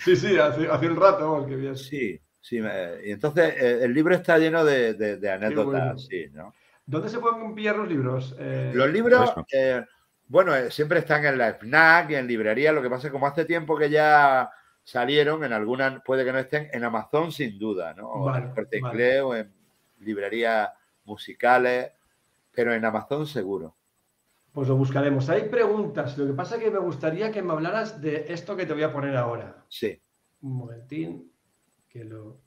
[0.00, 1.76] Sí, sí, hace, hace un rato, bien.
[1.76, 2.58] Sí, sí.
[2.58, 6.52] y entonces eh, el libro está lleno de, anécdotas, sí, ¿no?
[6.84, 8.34] ¿Dónde se pueden pillar los libros?
[8.38, 9.84] Eh, los libros, eh,
[10.26, 12.72] bueno, siempre están en la FNAC y en librería.
[12.72, 14.50] Lo que pasa es que como hace tiempo que ya
[14.82, 18.08] salieron, en algunas puede que no estén, en Amazon sin duda, ¿no?
[18.08, 19.52] O en Corte o en
[20.00, 20.70] librerías
[21.08, 21.92] musicales,
[22.52, 23.74] pero en Amazon seguro.
[24.52, 25.28] Pues lo buscaremos.
[25.28, 26.16] Hay preguntas.
[26.18, 28.82] Lo que pasa es que me gustaría que me hablaras de esto que te voy
[28.82, 29.64] a poner ahora.
[29.68, 30.00] Sí.
[30.42, 31.32] Un momentín.
[31.88, 32.40] Que lo.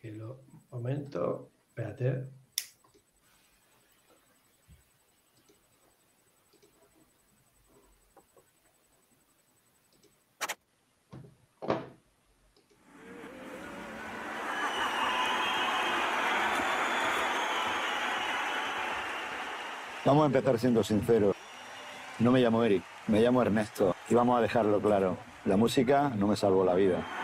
[0.00, 0.42] Que lo.
[0.70, 1.50] Momento.
[1.68, 2.39] Espérate.
[20.04, 21.36] Vamos a empezar siendo sinceros.
[22.20, 25.18] No me llamo Eric, me llamo Ernesto y vamos a dejarlo claro.
[25.44, 27.19] La música no me salvó la vida.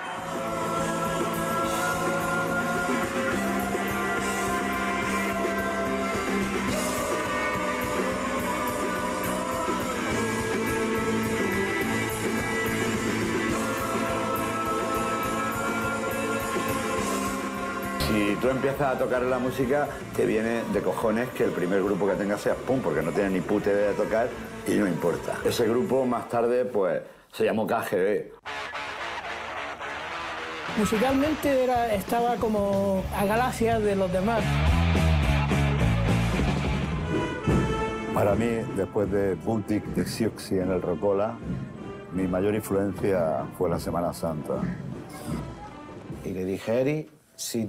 [18.47, 22.14] Tú empiezas a tocar la música, te viene de cojones que el primer grupo que
[22.14, 24.28] tengas sea Pum, porque no tienes ni puta idea de tocar
[24.68, 25.38] y no importa.
[25.44, 28.30] Ese grupo más tarde, pues, se llamó KGB.
[30.78, 34.44] Musicalmente era, estaba como a galaxias de los demás.
[38.14, 41.34] Para mí, después de Buntik de Siuxi en el Rocola,
[42.12, 44.61] mi mayor influencia fue la Semana Santa.
[46.24, 47.68] Y le dije, Eri, si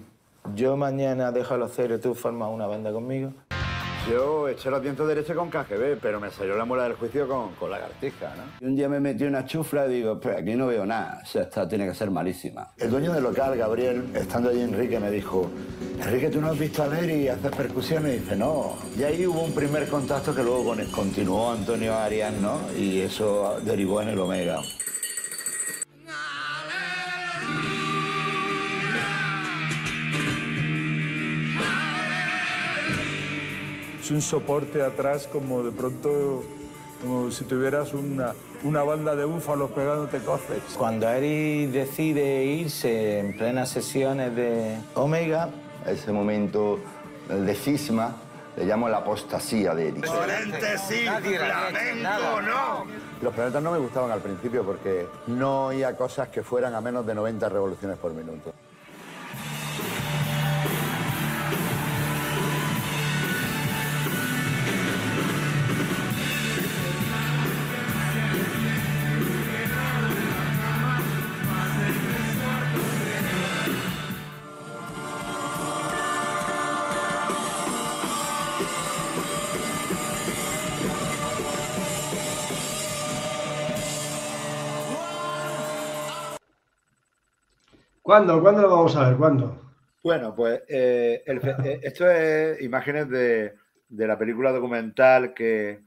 [0.55, 3.33] yo mañana dejo los cero y tú formas una banda conmigo.
[4.09, 7.53] Yo eché los dientes derecha con KGB, pero me salió la muela del juicio con,
[7.55, 8.65] con lagartija, ¿no?
[8.65, 11.25] Y un día me metí una chufla y digo, pues aquí no veo nada, o
[11.25, 12.69] sea, esta tiene que ser malísima.
[12.77, 15.51] El dueño del local, Gabriel, estando allí Enrique, me dijo,
[15.99, 18.15] Enrique, ¿tú no has visto a Leri y hacer percusiones?
[18.15, 18.77] Y dice, no.
[18.97, 22.61] Y ahí hubo un primer contacto que luego continuó Antonio Arias, ¿no?
[22.77, 24.61] Y eso derivó en el Omega.
[34.11, 36.43] Un soporte atrás como de pronto,
[37.01, 38.33] como si tuvieras una,
[38.63, 40.61] una banda de búfalos pegándote coces.
[40.77, 45.49] Cuando Eri decide irse en plenas sesiones de Omega,
[45.85, 46.79] ese momento
[47.29, 48.15] de cisma,
[48.55, 50.01] le llamo la apostasía de Eri.
[51.37, 52.85] flamenco, no.
[53.21, 57.05] Los planetas no me gustaban al principio porque no oía cosas que fueran a menos
[57.05, 58.53] de 90 revoluciones por minuto.
[88.07, 88.41] ¿Cuándo?
[88.41, 89.17] ¿Cuándo lo vamos a ver?
[89.17, 89.73] ¿Cuándo?
[90.01, 93.55] Bueno, pues eh, eh, esto es imágenes de,
[93.89, 95.81] de la película documental que,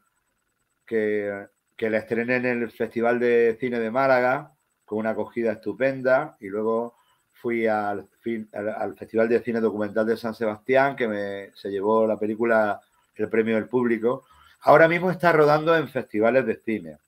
[0.84, 4.52] que, que la estrené en el Festival de Cine de Málaga
[4.84, 6.96] con una acogida estupenda y luego
[7.32, 8.06] fui al,
[8.52, 12.82] al, al Festival de Cine Documental de San Sebastián que me, se llevó la película
[13.14, 14.24] el premio del público.
[14.60, 16.98] Ahora mismo está rodando en festivales de cine.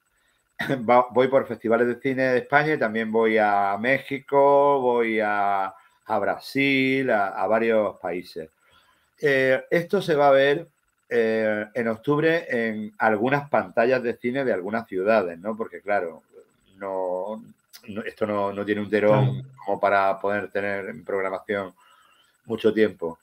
[1.10, 5.66] Voy por festivales de cine de España y también voy a México, voy a,
[6.06, 8.48] a Brasil, a, a varios países.
[9.20, 10.66] Eh, esto se va a ver
[11.08, 15.56] eh, en octubre en algunas pantallas de cine de algunas ciudades, ¿no?
[15.56, 16.22] Porque claro,
[16.78, 17.42] no,
[17.88, 21.72] no- esto no, no tiene un terón como para poder tener en programación
[22.46, 23.18] mucho tiempo.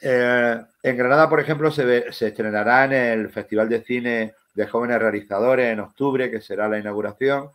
[0.00, 4.66] Eh, en Granada, por ejemplo, se, ve- se estrenará en el Festival de Cine de
[4.66, 7.50] Jóvenes Realizadores en octubre, que será la inauguración.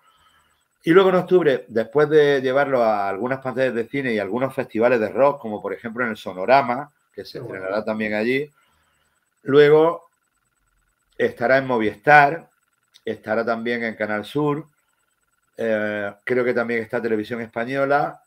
[0.83, 4.99] Y luego en octubre, después de llevarlo a algunas pantallas de cine y algunos festivales
[4.99, 7.55] de rock, como por ejemplo en el Sonorama, que se bueno.
[7.55, 8.49] estrenará también allí,
[9.43, 10.03] luego
[11.17, 12.47] estará en Movistar,
[13.03, 14.65] estará también en Canal Sur,
[15.57, 18.21] eh, creo que también está Televisión Española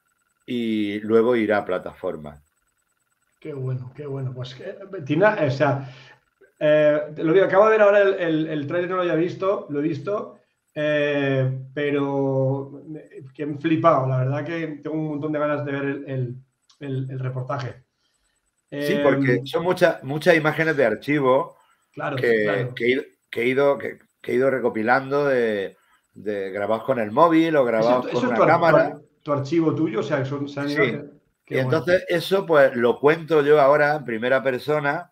[0.45, 2.41] y luego irá a plataformas.
[3.39, 4.33] Qué bueno, qué bueno.
[4.35, 5.89] Pues que, Tina, o sea,
[6.61, 9.67] eh, lo digo, acabo de ver ahora el, el, el trailer, no lo había visto,
[9.71, 10.39] lo he visto,
[10.75, 12.83] eh, pero
[13.35, 14.07] que he flipado.
[14.07, 16.35] La verdad que tengo un montón de ganas de ver el,
[16.81, 17.85] el- reportaje.
[18.71, 21.57] Sí, Eh, porque son muchas, muchas imágenes de archivo
[21.93, 22.75] claro, que, claro.
[22.75, 25.77] que he ido, que he ido, que, que he ido recopilando de,
[26.15, 28.93] de grabados con el móvil o grabados con una tu, ar- cámara.
[28.93, 30.77] tu- tu archivo tuyo, o sea, son, se han Sí.
[30.83, 31.63] Y bueno.
[31.65, 35.10] entonces eso pues lo cuento yo ahora en primera persona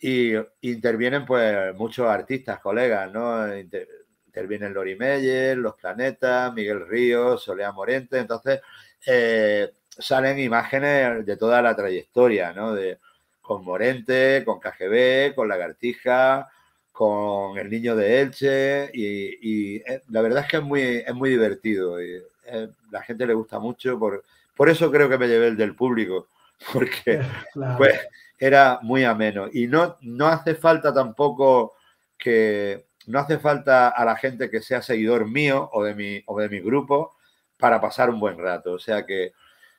[0.00, 3.56] y intervienen pues muchos artistas, colegas, ¿no?
[3.56, 3.88] Inter-
[4.26, 8.60] intervienen Lori Meyer, Los Planetas, Miguel Ríos, Soledad Morente, entonces
[9.06, 12.74] eh, salen imágenes de toda la trayectoria, ¿no?
[12.74, 12.98] De,
[13.40, 16.50] con Morente, con KGB, con Lagartija,
[16.92, 21.14] con El Niño de Elche y, y, eh, la verdad es que es muy, es
[21.14, 24.24] muy divertido y eh, la gente le gusta mucho por,
[24.56, 26.28] por eso creo que me llevé el del público,
[26.72, 27.20] porque
[27.52, 27.78] Claro.
[27.78, 28.00] pues
[28.38, 29.48] era muy ameno.
[29.52, 31.74] Y no, no hace falta tampoco
[32.18, 36.38] que, no hace falta a la gente que sea seguidor mío o de mi, o
[36.40, 37.16] de mi grupo
[37.58, 38.72] para pasar un buen rato.
[38.72, 39.32] O sea que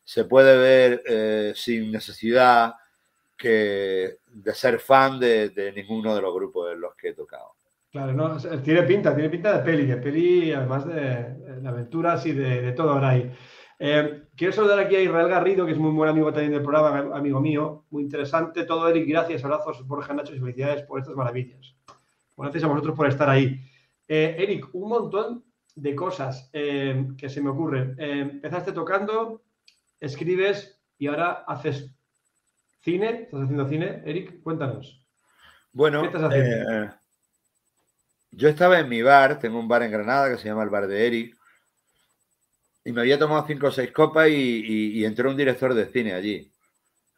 [0.03, 2.75] se puede ver eh, sin necesidad
[3.37, 7.53] que, de ser fan de, de ninguno de los grupos en los que he tocado.
[7.91, 12.33] Claro, no, tiene pinta, tiene pinta de peli, de peli, además de, de aventuras y
[12.33, 13.31] de, de todo ahora ahí.
[13.77, 17.15] Eh, quiero saludar aquí a Israel Garrido, que es muy buen amigo también del programa,
[17.15, 18.63] amigo mío, muy interesante.
[18.63, 21.75] Todo, Eric, gracias, abrazos, Borja Nacho y felicidades por estas maravillas.
[22.37, 23.59] Gracias a vosotros por estar ahí.
[24.07, 25.43] Eh, Eric, un montón
[25.75, 27.95] de cosas eh, que se me ocurren.
[27.97, 29.41] Empezaste tocando,
[29.99, 31.91] escribes y ahora haces
[32.81, 33.23] cine.
[33.23, 34.01] ¿Estás haciendo cine?
[34.05, 35.05] Eric, cuéntanos.
[35.73, 36.93] Bueno, ¿Qué estás haciendo?
[38.31, 40.87] yo estaba en mi bar, tengo un bar en Granada que se llama el Bar
[40.87, 41.37] de Eric,
[42.85, 45.87] y me había tomado cinco o seis copas y, y- y entró un director de
[45.87, 46.49] cine allí.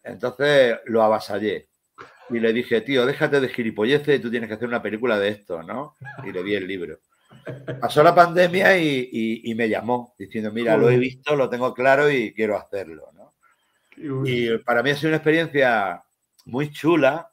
[0.03, 1.68] Entonces lo avasallé
[2.30, 5.61] y le dije, tío, déjate de gilipolleces, tú tienes que hacer una película de esto,
[5.63, 5.95] ¿no?
[6.26, 6.99] Y le di el libro.
[7.82, 11.74] Pasó la pandemia y, y- y me llamó diciendo, mira, lo he visto, lo tengo
[11.74, 13.34] claro y quiero hacerlo, ¿no?
[14.26, 16.03] Y para mí ha sido una experiencia
[16.45, 17.32] muy chula.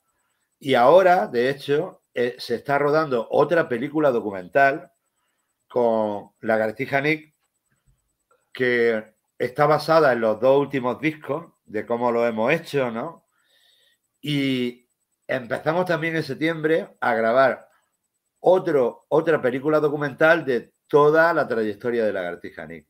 [0.59, 4.91] Y ahora, de hecho, eh, se está rodando otra película documental
[5.69, 7.34] con Lagartija Nick,
[8.55, 9.05] que
[9.37, 13.27] está basada en los dos últimos discos, de cómo lo hemos hecho, ¿no?
[14.21, 14.89] Y
[15.27, 17.69] empezamos también en septiembre a grabar
[18.41, 22.87] otro, otra película documental de toda la trayectoria de Lagartija Nick.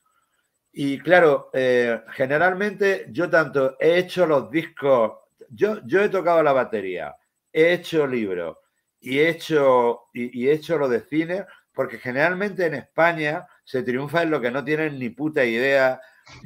[0.73, 5.13] Y claro, eh, generalmente yo tanto he hecho los discos,
[5.49, 7.17] yo, yo he tocado la batería,
[7.53, 8.59] he hecho libros
[9.01, 13.83] y he hecho, y, y he hecho lo de cine, porque generalmente en España se
[13.83, 16.01] triunfa en lo que no tienen ni puta idea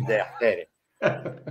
[0.07, 0.71] de hacer.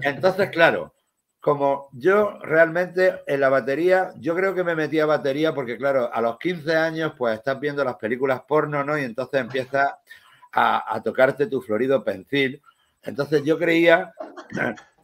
[0.02, 0.94] Entonces, claro,
[1.40, 6.14] como yo realmente en la batería, yo creo que me metí a batería porque, claro,
[6.14, 8.98] a los 15 años, pues estás viendo las películas porno, ¿no?
[8.98, 9.94] Y entonces empiezas
[10.54, 12.62] a, a tocarte tu florido pensil.
[13.04, 14.14] Entonces yo creía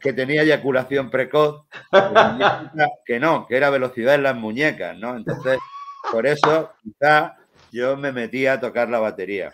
[0.04, 1.66] que tenía eyaculación precoz,
[3.06, 5.16] que no, que era velocidad en las muñecas, ¿no?
[5.16, 5.58] Entonces,
[6.12, 7.38] por eso quizá
[7.72, 9.54] yo me metí a tocar la batería.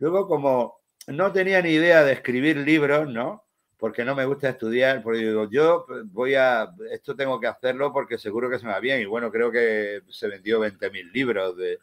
[0.00, 3.44] Luego, como no tenía ni idea de escribir libros, ¿no?
[3.78, 8.18] Porque no me gusta estudiar, porque digo, yo voy a, esto tengo que hacerlo porque
[8.18, 9.00] seguro que se me va bien.
[9.00, 11.78] Y bueno, creo que se vendió 20.000 libros de,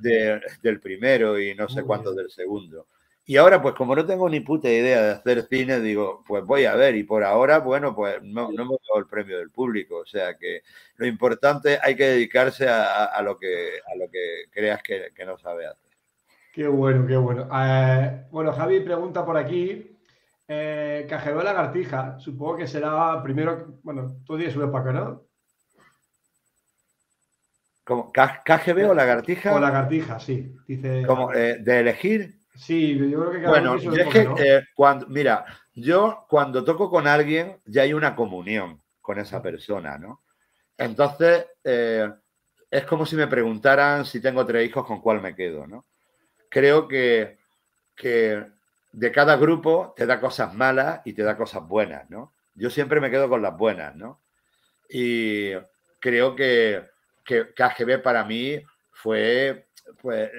[0.00, 2.86] de- del primero y no sé cuántos del segundo.
[3.26, 6.64] Y ahora, pues como no tengo ni puta idea de hacer cine, digo, pues voy
[6.64, 6.96] a ver.
[6.96, 9.98] Y por ahora, bueno, pues no, no hemos dado el premio del público.
[9.98, 10.62] O sea que
[10.96, 15.24] lo importante hay que dedicarse a, a lo, que, a lo que creas que, que
[15.26, 15.89] no sabe hacer.
[16.52, 17.48] Qué bueno, qué bueno.
[17.52, 19.96] Eh, bueno, Javi pregunta por aquí.
[20.48, 25.22] Eh, Cajero Lagartija, supongo que será primero, bueno, tú una para acá, ¿no?
[27.84, 28.12] ¿Cómo?
[28.12, 29.54] ¿K- ¿KGB o lagartija?
[29.54, 30.54] O lagartija, sí.
[30.66, 31.04] Dice.
[31.06, 32.40] Como, eh, ¿De elegir?
[32.56, 35.44] Sí, yo creo que cada Bueno, yo es que, eh, cuando, mira,
[35.74, 40.22] yo cuando toco con alguien ya hay una comunión con esa persona, ¿no?
[40.76, 41.46] Entonces,
[42.70, 45.86] es como si me preguntaran si tengo tres hijos, con cuál me quedo, ¿no?
[46.50, 47.38] Creo que,
[47.96, 48.44] que
[48.92, 52.32] de cada grupo te da cosas malas y te da cosas buenas, ¿no?
[52.54, 54.20] Yo siempre me quedo con las buenas, ¿no?
[54.88, 55.52] Y
[55.98, 56.84] creo que,
[57.24, 58.60] que KGB para mí
[58.92, 59.68] fue
[60.02, 60.30] pues,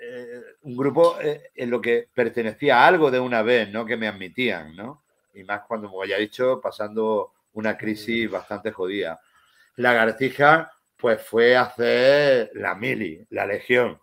[0.00, 3.86] eh, un grupo eh, en lo que pertenecía a algo de una vez, ¿no?
[3.86, 5.02] Que me admitían, ¿no?
[5.34, 9.20] Y más cuando, como ya he dicho, pasando una crisis bastante jodida.
[9.76, 13.98] Lagartija, pues fue hacer la mili, la legión,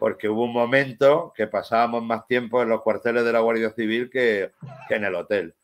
[0.00, 4.10] porque hubo un momento que pasábamos más tiempo en los cuarteles de la Guardia Civil
[4.10, 4.52] que,
[4.88, 5.54] que en el hotel.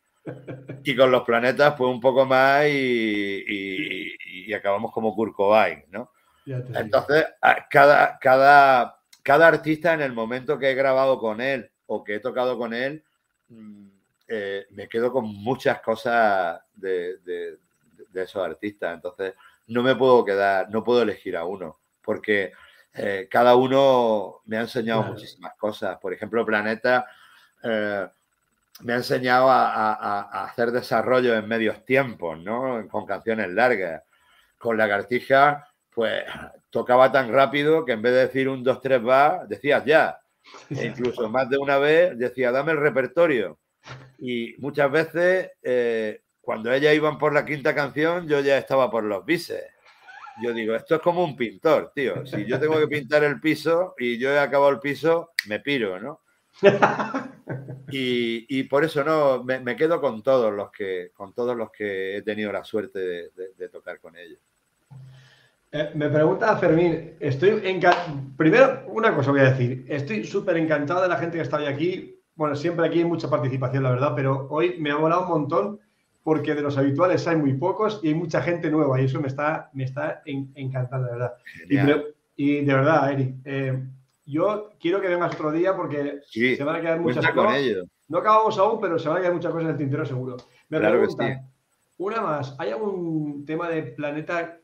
[0.84, 4.16] Y con los planetas, pues un poco más y, y-
[4.48, 6.12] y acabamos como Kurt Cobain, ¿no?
[6.74, 7.26] Entonces,
[7.70, 12.20] cada, cada, cada artista en el momento que he grabado con él o que he
[12.20, 13.02] tocado con él,
[13.48, 13.88] mm,
[14.28, 17.58] eh, me quedo con muchas cosas de, de-
[18.10, 18.94] de esos artistas.
[18.94, 19.34] Entonces,
[19.68, 22.52] no me puedo quedar, no puedo elegir a uno, porque
[22.96, 25.14] eh, cada uno me ha enseñado Claro.
[25.14, 25.98] muchísimas cosas.
[25.98, 27.06] Por ejemplo, Planeta
[27.62, 28.06] eh,
[28.80, 32.86] me ha enseñado a, a- a- a hacer desarrollo en medios tiempos, ¿no?
[32.88, 34.02] Con canciones largas.
[34.58, 36.24] Con Lagartija, pues
[36.70, 40.20] tocaba tan rápido que en vez de decir un, dos, tres, va, decías ya.
[40.70, 43.58] E incluso más de una vez decía, dame el repertorio.
[44.18, 49.04] Y muchas veces, eh, cuando ellas iban por la quinta canción, yo ya estaba por
[49.04, 49.62] los bises.
[50.38, 52.26] Yo digo, esto es como un pintor, tío.
[52.26, 55.98] Si yo tengo que pintar el piso y yo he acabado el piso, me piro,
[56.00, 56.20] ¿no?
[57.92, 61.70] Y, y por eso no, me, me quedo con todos los que, con todos los
[61.70, 64.40] que he tenido la suerte de, de- de tocar con ellos.
[65.70, 68.18] Eh, me pregunta Fermín, estoy encantado.
[68.36, 69.84] Primero, una cosa voy a decir.
[69.88, 72.18] Estoy súper encantado de la gente que está hoy aquí.
[72.34, 75.80] Bueno, siempre aquí hay mucha participación, la verdad, pero hoy me ha volado un montón
[76.26, 79.28] porque de los habituales hay muy pocos y hay mucha gente nueva y eso me
[79.28, 81.34] está, me está en- encantando, de verdad.
[81.70, 82.04] Y, pre-
[82.34, 83.80] y de verdad, Eric, eh,
[84.24, 87.62] yo quiero que vengas otro día porque Sí, se van a quedar muchas cosas.
[88.08, 90.36] No acabamos aún, pero se van a quedar muchas cosas en el tintero seguro.
[90.68, 91.92] Me Claro que preguntan, sí.
[91.98, 94.58] una más, ¿hay algún tema de planeta?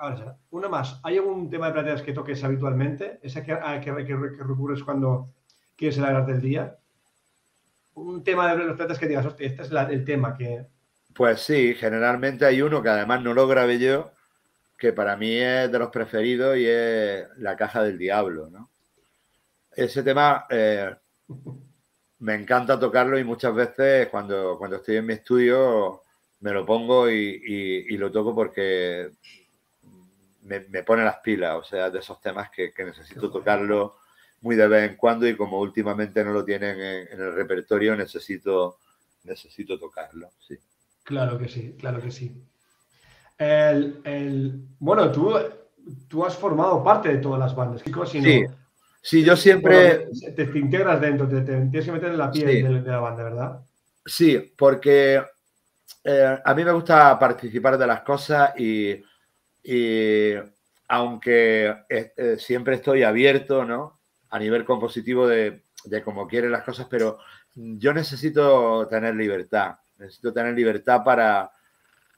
[0.00, 0.36] Ahora.
[0.50, 3.20] Una más, ¿hay algún tema de planetas que toques habitualmente?
[3.22, 5.28] ¿Ese que, a que, que- que recurres cuando
[5.76, 6.76] quieres el día?
[7.94, 10.66] Un tema de los planetas que digas, hostia, este es el tema que.
[11.14, 14.12] Pues sí, generalmente hay uno que además no lo grabé yo,
[14.78, 18.70] que para mí es de los preferidos y es La Caja del Diablo, ¿no?
[19.74, 20.94] Ese tema eh,
[22.20, 26.02] me encanta tocarlo y muchas veces cuando, cuando estoy en mi estudio
[26.40, 29.10] me lo pongo y, y- y lo toco porque
[30.42, 33.96] me, me pone las pilas, o sea, de esos temas que, que necesito tocarlo
[34.42, 37.96] muy de vez en cuando y como últimamente no lo tienen en, en el repertorio,
[37.96, 38.78] necesito,
[39.24, 40.56] necesito tocarlo, sí.
[41.04, 42.26] Claro que sí, claro que sí.
[43.38, 45.34] El, el- bueno, tú,
[46.08, 48.44] tú has formado parte de todas las bandas, chicos, si no- Sí,
[49.02, 52.32] sí, yo siempre, Bueno, te, te integras dentro, te, te tienes que meter en la
[52.32, 52.62] piel Sí.
[52.62, 53.60] de, de la banda, ¿verdad?
[54.04, 55.22] sí, porque
[56.04, 59.02] eh, a mí me gusta participar de las cosas y,
[59.64, 60.34] y
[60.88, 64.01] aunque eh, eh, siempre estoy abierto, ¿no?
[64.32, 67.18] A nivel compositivo de, de cómo quieren las cosas, pero
[67.54, 71.50] yo necesito tener libertad, necesito tener libertad para,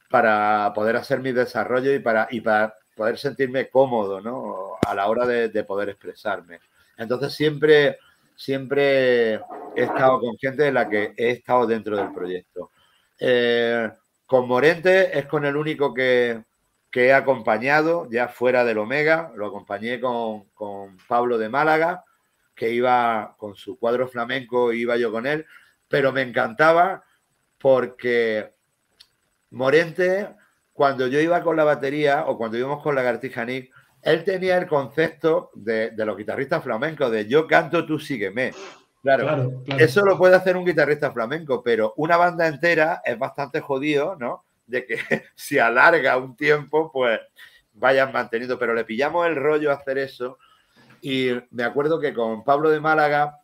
[0.09, 4.77] para poder hacer mi desarrollo y para, y para poder sentirme cómodo, ¿no?
[4.87, 6.59] A la hora de, de poder expresarme.
[6.97, 7.99] Entonces siempre,
[8.35, 12.71] siempre he estado con gente de la que he estado dentro del proyecto.
[13.19, 13.91] Eh,
[14.25, 16.43] con Morente es con el único que,
[16.95, 22.05] que he acompañado, ya fuera del Omega, lo acompañé con, con Pablo de Málaga,
[22.55, 25.45] que iba con su cuadro flamenco, iba yo con él,
[25.89, 27.03] pero me encantaba
[27.57, 28.53] porque
[29.49, 30.29] Morente,
[30.71, 34.65] cuando yo iba con la batería o cuando íbamos con la Gartijanic, él tenía el
[34.65, 38.53] concepto de, de los guitarristas flamencos, de yo canto, tú sígueme.
[39.01, 39.83] Claro, Claro, claro.
[39.83, 44.44] eso lo puede hacer un guitarrista flamenco, pero una banda entera es bastante jodido, ¿no?
[44.67, 44.97] De que
[45.35, 47.19] si alarga un tiempo, pues
[47.73, 48.57] vayan manteniendo.
[48.59, 50.37] Pero le pillamos el rollo a hacer eso.
[51.01, 53.39] Y me acuerdo que con Pablo de Málaga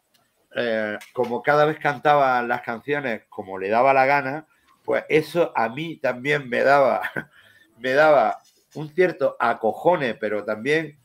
[0.55, 4.45] eh, como cada vez cantaba las canciones como le daba la gana,
[4.83, 7.01] pues eso a mí también me daba,
[7.79, 8.39] me daba
[8.75, 10.97] un cierto acojone, pero también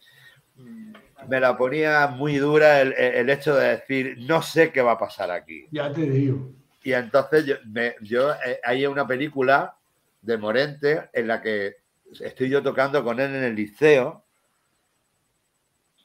[0.56, 0.92] mm,
[1.28, 4.98] me la ponía muy dura el, el hecho de decir, no sé qué va a
[4.98, 5.66] pasar aquí.
[5.70, 6.50] Ya te digo.
[6.82, 9.76] Y entonces yo, me- yo, eh, hay una película
[10.26, 11.76] de Morente en la que
[12.20, 14.24] estoy yo tocando con él en el liceo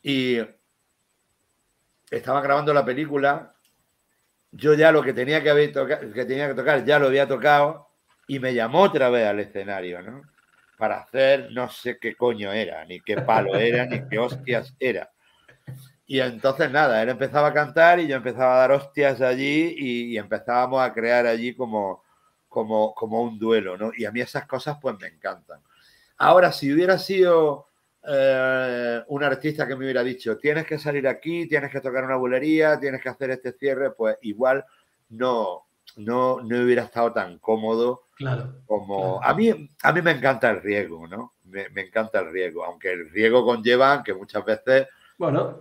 [0.02, 0.40] y
[2.10, 3.56] estaba grabando la película.
[4.52, 7.88] Yo ya lo que tenía que, haber que tenía que tocar ya lo había tocado
[8.28, 10.22] y me llamó otra vez al escenario, ¿no?
[10.78, 15.12] Para hacer no sé qué coño era, ni qué palo era, ni qué hostias era.
[16.06, 20.18] Y entonces nada, él empezaba a cantar y yo empezaba a dar hostias allí y
[20.18, 22.04] empezábamos a crear allí como,
[22.52, 23.92] como, como un duelo, ¿no?
[23.96, 25.62] Y a mí esas cosas pues me encantan.
[26.18, 27.68] Ahora, si hubiera sido
[28.06, 32.18] eh, un artista que me hubiera dicho, tienes que salir aquí, tienes que tocar una
[32.18, 34.66] bulería, tienes que hacer este cierre, pues igual
[35.10, 35.64] no,
[35.96, 38.54] no, no hubiera estado tan cómodo Claro.
[38.66, 39.20] como...
[39.20, 39.24] Claro.
[39.24, 41.34] A mí, a mí me encanta el riesgo, ¿no?
[41.46, 44.88] Me, me encanta el riesgo, aunque el riesgo conlleva que muchas veces
[45.18, 45.60] Bueno,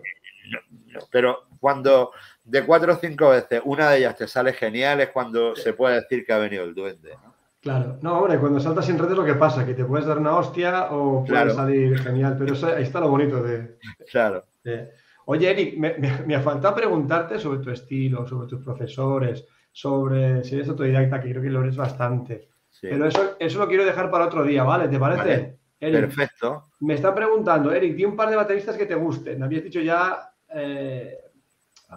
[0.89, 2.11] no, pero cuando
[2.43, 5.97] de cuatro o cinco veces una de ellas te sale genial es cuando se puede
[6.01, 7.11] decir que ha venido el duende.
[7.23, 7.35] ¿no?
[7.61, 7.99] claro.
[8.03, 10.87] No, hombre, cuando saltas sin redes lo que pasa, que te puedes dar una hostia
[10.91, 11.55] o puedes Claro.
[11.55, 13.77] salir genial, pero eso, ahí está lo bonito de,
[14.11, 14.45] Claro.
[14.65, 14.91] de-
[15.27, 20.43] Oye, Eric, me, me- me ha faltado preguntarte sobre tu estilo, sobre tus profesores, sobre
[20.43, 22.49] si eres autodidacta, que creo que lo eres bastante.
[22.71, 22.89] sí.
[22.91, 24.89] Pero eso, eso lo quiero dejar para otro día, ¿vale?
[24.89, 25.19] ¿Te parece?
[25.23, 25.59] Vale.
[25.79, 26.65] Eric, Perfecto.
[26.81, 29.39] me están preguntando, Eric, di un par de bateristas que te gusten.
[29.39, 30.33] Me habías dicho ya.
[30.53, 31.17] eh,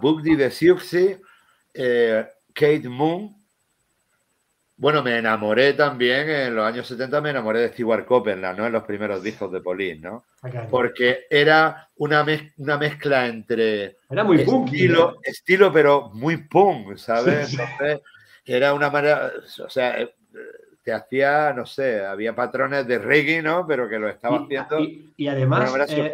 [0.00, 1.20] Bugdy de Siouxsie,
[1.72, 3.34] eh, Kate Moon.
[4.76, 8.66] Bueno, me enamoré también en los años 70, me enamoré de Stewart Copeland, ¿no?
[8.66, 10.24] En los primeros discos de Police, ¿no?
[10.68, 15.20] Porque era una, mez- una mezcla entre Era muy estilo, ¿no?
[15.22, 17.52] estilo, pero muy punk, ¿sabes?
[17.52, 18.00] Entonces,
[18.44, 19.32] era una manera,
[19.64, 20.08] o sea,
[20.84, 23.66] te hacía, no sé, había patrones de reggae, ¿no?
[23.66, 26.12] Pero que lo estaba Y- haciendo y, y de una además eh,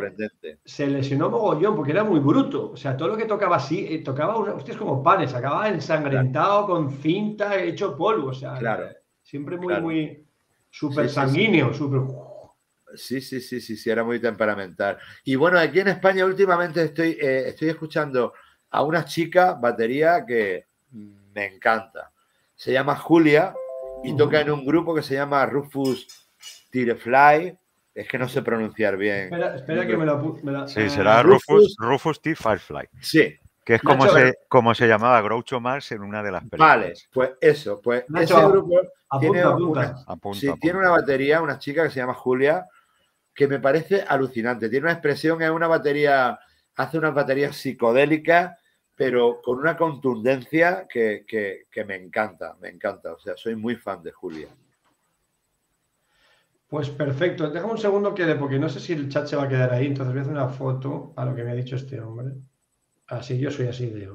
[0.65, 2.71] se lesionó mogollón porque era muy bruto.
[2.71, 6.67] O sea, todo lo que tocaba así, eh, tocaba una, hostias como panes, acababa ensangrentado
[6.67, 8.29] con cinta, hecho polvo.
[8.29, 8.85] O sea, Claro.
[8.85, 9.83] eh, siempre muy, Claro.
[9.83, 10.25] muy
[10.71, 11.15] súper Sí, sí, sí.
[11.15, 12.01] sanguíneo, súper.
[12.95, 14.99] Sí, sí, sí, sí, sí, era muy temperamental.
[15.25, 18.33] Y bueno, aquí en España últimamente estoy, eh, estoy escuchando
[18.71, 22.11] a una chica batería que me encanta.
[22.57, 23.55] Se llama Julia
[24.03, 26.29] y toca en un grupo que se llama Rufus
[26.71, 27.57] Tirefly.
[27.95, 29.25] Es que no sé pronunciar bien.
[29.25, 32.35] Espera, espera que me lo apu- me la- Sí, ah, será Rufus- Rufus, T.
[32.37, 33.35] Firefly, Sí,
[33.65, 36.69] que es como Nacho, se, como se llamaba Groucho Marx en una de las películas.
[36.69, 38.81] vale, pues eso, pues Nacho, ese grupo
[39.19, 39.81] tiene Apunta, apunta.
[39.81, 40.61] una, Apunta, Sí, apunta.
[40.63, 42.67] tiene una batería, una chica que se llama Julia,
[43.35, 44.69] que me parece alucinante.
[44.69, 46.39] Tiene una expresión, es una batería,
[46.77, 48.57] hace unas baterías psicodélicas,
[49.01, 53.15] pero con una contundencia que, que- que me encanta, me encanta.
[53.15, 54.49] O sea, soy muy fan de Julia.
[56.69, 57.49] Pues perfecto.
[57.49, 59.87] Déjame un segundo que porque no sé si el chat se va a quedar ahí,
[59.87, 62.33] entonces voy a hacer una foto a lo que me ha dicho este hombre.
[63.07, 64.11] Así, yo soy así de.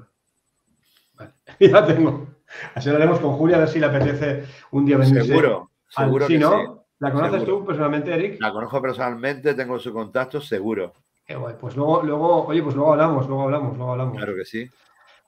[1.15, 2.27] Vale, ya la tengo.
[2.75, 5.25] Así lo haremos con Julia, a ver si le apetece un día venirse.
[5.25, 6.51] Seguro, al- seguro sí, que ¿no?
[6.51, 6.81] sí.
[6.99, 7.57] ¿La conoces Seguro.
[7.61, 8.39] tú personalmente, Eric?
[8.39, 10.93] La conozco personalmente, tengo su contacto, seguro.
[11.25, 11.55] Qué guay.
[11.59, 14.17] Pues luego, luego, oye, pues luego hablamos, luego hablamos, luego hablamos.
[14.17, 14.69] Claro que sí.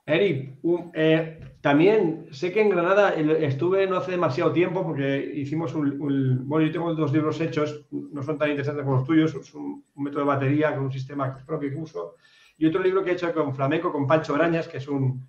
[0.06, 5.74] Eric, un- eh, también sé que en Granada estuve no hace demasiado tiempo porque hicimos
[5.74, 9.34] un, un- Bueno, yo tengo dos libros hechos, no son tan interesantes como los tuyos,
[9.34, 12.14] es un, un método de batería con un sistema propio que uso.
[12.56, 15.28] Y otro libro que he hecho con flamenco, con Pancho Brañas, que es un,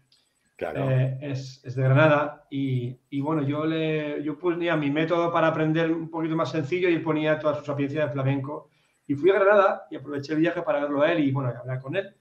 [0.56, 0.90] Claro.
[0.90, 5.48] eh, es, es de Granada y, y bueno, yo le yo ponía mi método para
[5.48, 8.70] aprender un poquito más sencillo y él ponía toda su sapiencia de flamenco.
[9.10, 11.82] Y fui a Granada y aproveché el viaje para verlo a él y bueno, hablar
[11.82, 12.16] con él.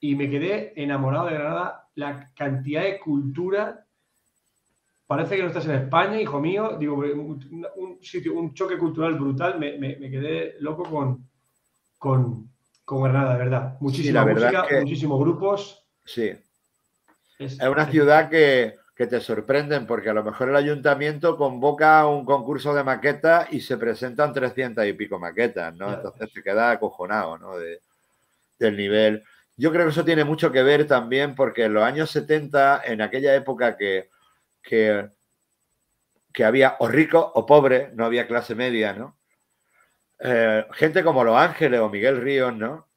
[0.00, 3.84] Y me quedé enamorado de Granada, la cantidad de cultura.
[5.06, 6.76] Parece que no estás en España, hijo mío.
[6.78, 9.58] Digo, un, un sitio, un choque cultural brutal.
[9.58, 11.28] Me, me- me quedé loco con,
[11.98, 12.50] con,
[12.86, 13.76] con Granada, de verdad.
[13.80, 15.86] Muchísima la verdad música, es que- muchísimos grupos.
[16.06, 16.30] Sí.
[17.38, 22.06] Es, Es una ciudad que, que te sorprenden porque a lo mejor el ayuntamiento convoca
[22.06, 25.92] un concurso de maquetas y se presentan 300 y pico maquetas, ¿no?
[25.94, 27.56] Entonces te quedas acojonado, ¿no?
[27.58, 27.80] De-
[28.58, 29.24] del nivel.
[29.56, 33.02] Yo creo que eso tiene mucho que ver también porque en los años 70, en
[33.02, 34.10] aquella época que,
[34.62, 35.08] que,
[36.32, 39.18] que había o ricos o pobres, no había clase media, ¿no?
[40.20, 42.88] Eh, gente como Los Ángeles o Miguel Ríos, ¿no?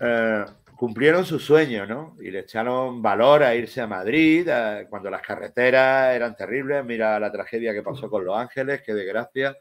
[0.00, 0.44] Eh,
[0.80, 2.16] cumplieron su sueño, ¿no?
[2.22, 4.48] Y le echaron valor a irse a Madrid
[4.88, 6.82] cuando las carreteras eran terribles.
[6.86, 9.54] Mira la tragedia que pasó con Los Ángeles, qué desgracia.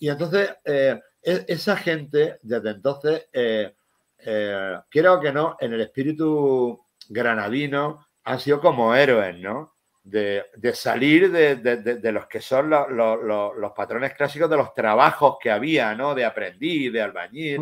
[0.00, 3.72] Y entonces, eh, e- esa gente, desde entonces, eh,
[4.18, 9.76] eh, quiero que no, en el espíritu granadino han sido como héroes, ¿no?
[10.02, 10.42] De,
[10.74, 16.16] salir de, los que son los, patrones clásicos de los trabajos que había, ¿no?
[16.16, 17.60] De aprendiz, de albañil.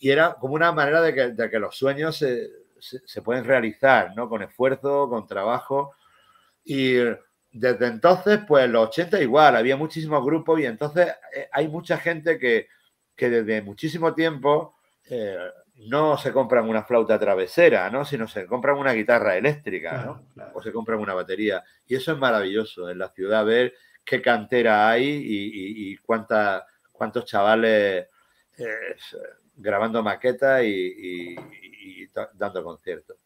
[0.00, 2.50] Y era como una manera de que, de que los sueños se,
[2.80, 4.28] se- se pueden realizar, ¿no?
[4.28, 5.94] Con esfuerzo, con trabajo.
[6.64, 6.94] Y
[7.52, 12.38] desde entonces, pues los 80 igual, había muchísimos grupos y entonces eh, hay mucha gente
[12.38, 12.68] que,
[13.16, 14.76] que desde muchísimo tiempo
[15.10, 15.36] eh,
[15.88, 18.04] no se compran una flauta travesera, ¿no?
[18.04, 19.98] Sino se compran una guitarra eléctrica, ¿no?
[20.02, 20.50] Claro, claro.
[20.54, 21.62] o se compran una batería.
[21.86, 23.74] Y eso es maravilloso en la ciudad, ver
[24.04, 28.06] qué cantera hay y, y- y cuánta- cuántos chavales
[28.58, 28.96] eh,
[29.60, 33.16] grabando maquetas y, y- y- y ta- dando conciertos.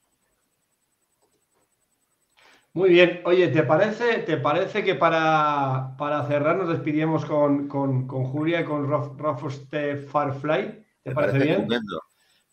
[2.72, 3.20] Muy bien.
[3.24, 8.60] Oye, ¿te parece, te parece que para, para cerrar nos despidimos con, con, con Julia
[8.60, 10.84] y con Rof- Rofoste Farfly?
[11.02, 11.60] ¿Te Me parece parece bien?
[11.60, 12.00] estupendo.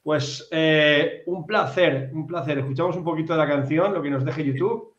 [0.04, 2.60] Pues eh, un placer, un placer.
[2.60, 4.91] Escuchamos un poquito de la canción, lo que nos deje YouTube.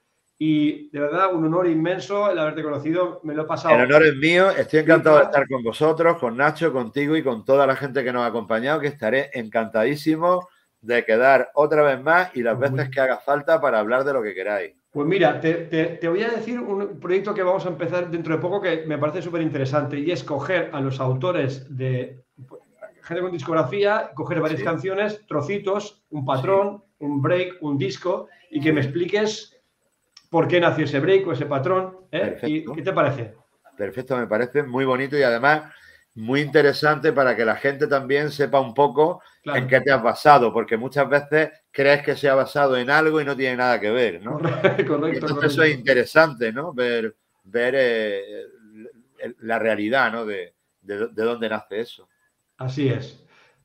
[0.44, 3.20] Y de verdad, un honor inmenso el haberte conocido.
[3.22, 3.76] Me lo he pasado.
[3.76, 7.44] El honor es mío, estoy encantado de estar con vosotros, con Nacho, contigo y con
[7.44, 10.48] toda la gente que nos ha acompañado, que estaré encantadísimo
[10.80, 14.14] de quedar otra vez más y las Muy veces que haga falta para hablar de
[14.14, 14.74] lo que queráis.
[14.90, 18.34] Pues mira, te, te- te voy a decir un proyecto que vamos a empezar dentro
[18.34, 22.20] de poco que me parece súper interesante y es coger a los autores de
[23.02, 24.64] gente con discografía, coger varias Sí.
[24.66, 29.51] canciones, trocitos, un patrón, un break, un disco y que me expliques
[30.32, 31.94] por qué nació ese break o ese patrón.
[32.10, 32.38] ¿eh?
[32.44, 33.34] ¿Y qué te parece?
[33.76, 35.70] Perfecto, me parece muy bonito y además
[36.14, 39.58] muy interesante para que la gente también sepa un poco Claro.
[39.58, 43.20] en qué te has basado, porque muchas veces crees que se ha basado en algo
[43.20, 44.38] y no tiene nada que ver, ¿no?
[44.38, 45.26] Correcto, correcto.
[45.26, 46.72] entonces eso es interesante, ¿no?
[46.72, 47.14] Ver,
[47.44, 48.44] ver eh,
[49.40, 50.24] la realidad, ¿no?
[50.24, 52.08] De, de- de dónde nace eso.
[52.56, 53.22] Así es.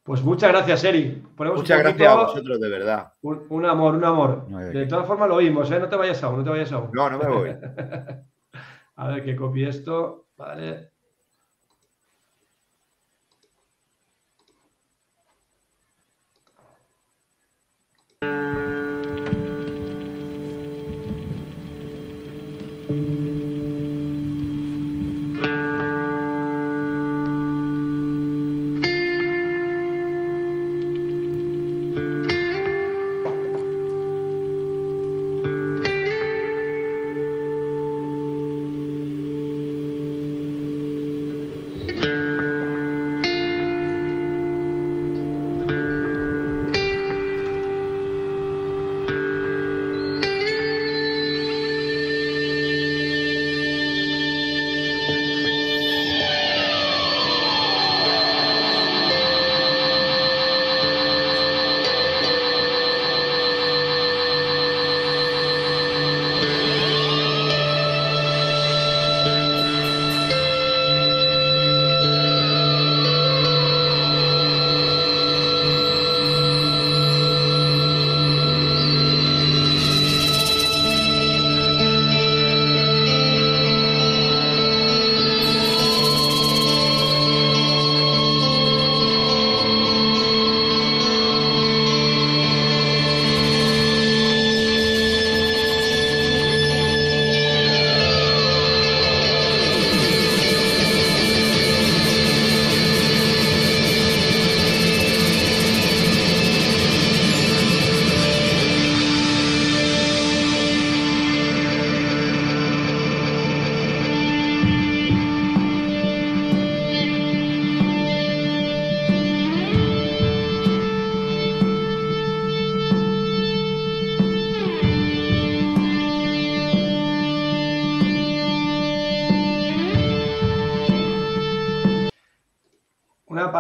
[0.08, 1.22] Pues muchas gracias, Eri.
[1.36, 3.14] Ponemos Muchas poquito- gracias a vosotros, de verdad.
[3.24, 4.46] Un, un amor, un amor.
[4.48, 4.72] Bien.
[4.72, 5.80] De todas formas lo oímos, ¿eh?
[5.82, 6.90] No te vayas aún, no te vayas aún.
[6.94, 7.50] No, no me voy.
[8.96, 10.28] A ver que copie esto.
[10.38, 10.92] Vale.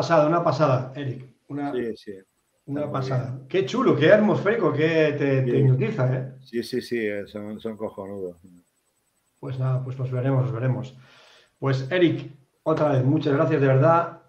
[0.07, 1.25] Pasada, una pasada, Eric.
[1.49, 2.11] Una, Sí, sí.
[2.65, 3.39] una pasada.
[3.47, 5.57] Qué chulo, qué atmosférico, qué te, te Sí.
[5.57, 6.33] hipnotiza, ¿eh?
[6.43, 8.37] Sí, sí, sí, son, son cojonudos.
[9.39, 10.97] Pues nada, pues nos veremos, nos veremos.
[11.59, 12.31] Pues Eric,
[12.63, 14.21] otra vez, muchas gracias de verdad.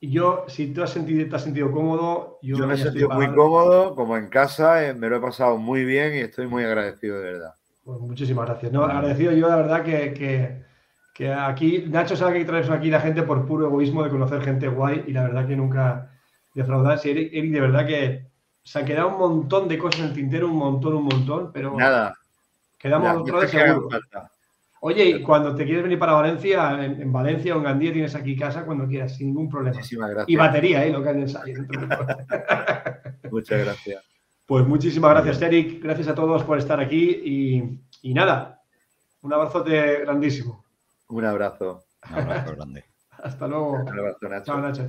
[0.00, 3.08] Y yo, si tú has sentido, te has sentido cómodo, yo, Yo me he sentido
[3.10, 6.64] muy cómodo, como en casa, eh, me lo he pasado muy bien y estoy muy
[6.64, 7.54] agradecido de verdad.
[7.84, 8.70] Pues muchísimas gracias.
[8.72, 10.62] No, agradecido yo, la verdad, que, que,
[11.18, 14.68] que aquí, Nacho sabe que traes aquí la gente por puro egoísmo de conocer gente
[14.68, 16.12] guay y la verdad que nunca
[16.54, 16.96] defraudar.
[17.00, 18.26] Si Eric, Eric, de verdad que
[18.62, 21.76] se han quedado un montón de cosas en el tintero, un montón, un montón, pero
[21.76, 22.16] Nada,
[22.78, 23.90] quedamos que hagan seguro.
[23.90, 24.30] falta.
[24.80, 28.14] Oye, y cuando te quieres venir para Valencia, en, en Valencia o en Gandía tienes
[28.14, 29.74] aquí casa cuando quieras, sin ningún problema.
[29.74, 30.38] Muchísimas Y gracias.
[30.38, 30.92] batería, ¿eh?
[30.92, 31.26] Lo que hay en.
[33.32, 34.04] Muchas gracias.
[34.46, 35.82] Pues muchísimas gracias, Eric.
[35.82, 38.62] Gracias a todos por estar aquí y, y nada,
[39.22, 40.67] un abrazote grandísimo.
[41.08, 41.84] Un abrazo.
[42.10, 42.84] Un abrazo grande.
[43.10, 43.72] Hasta luego.
[43.72, 44.44] Un abrazo, Nacho.
[44.44, 44.88] Chao, Nacho.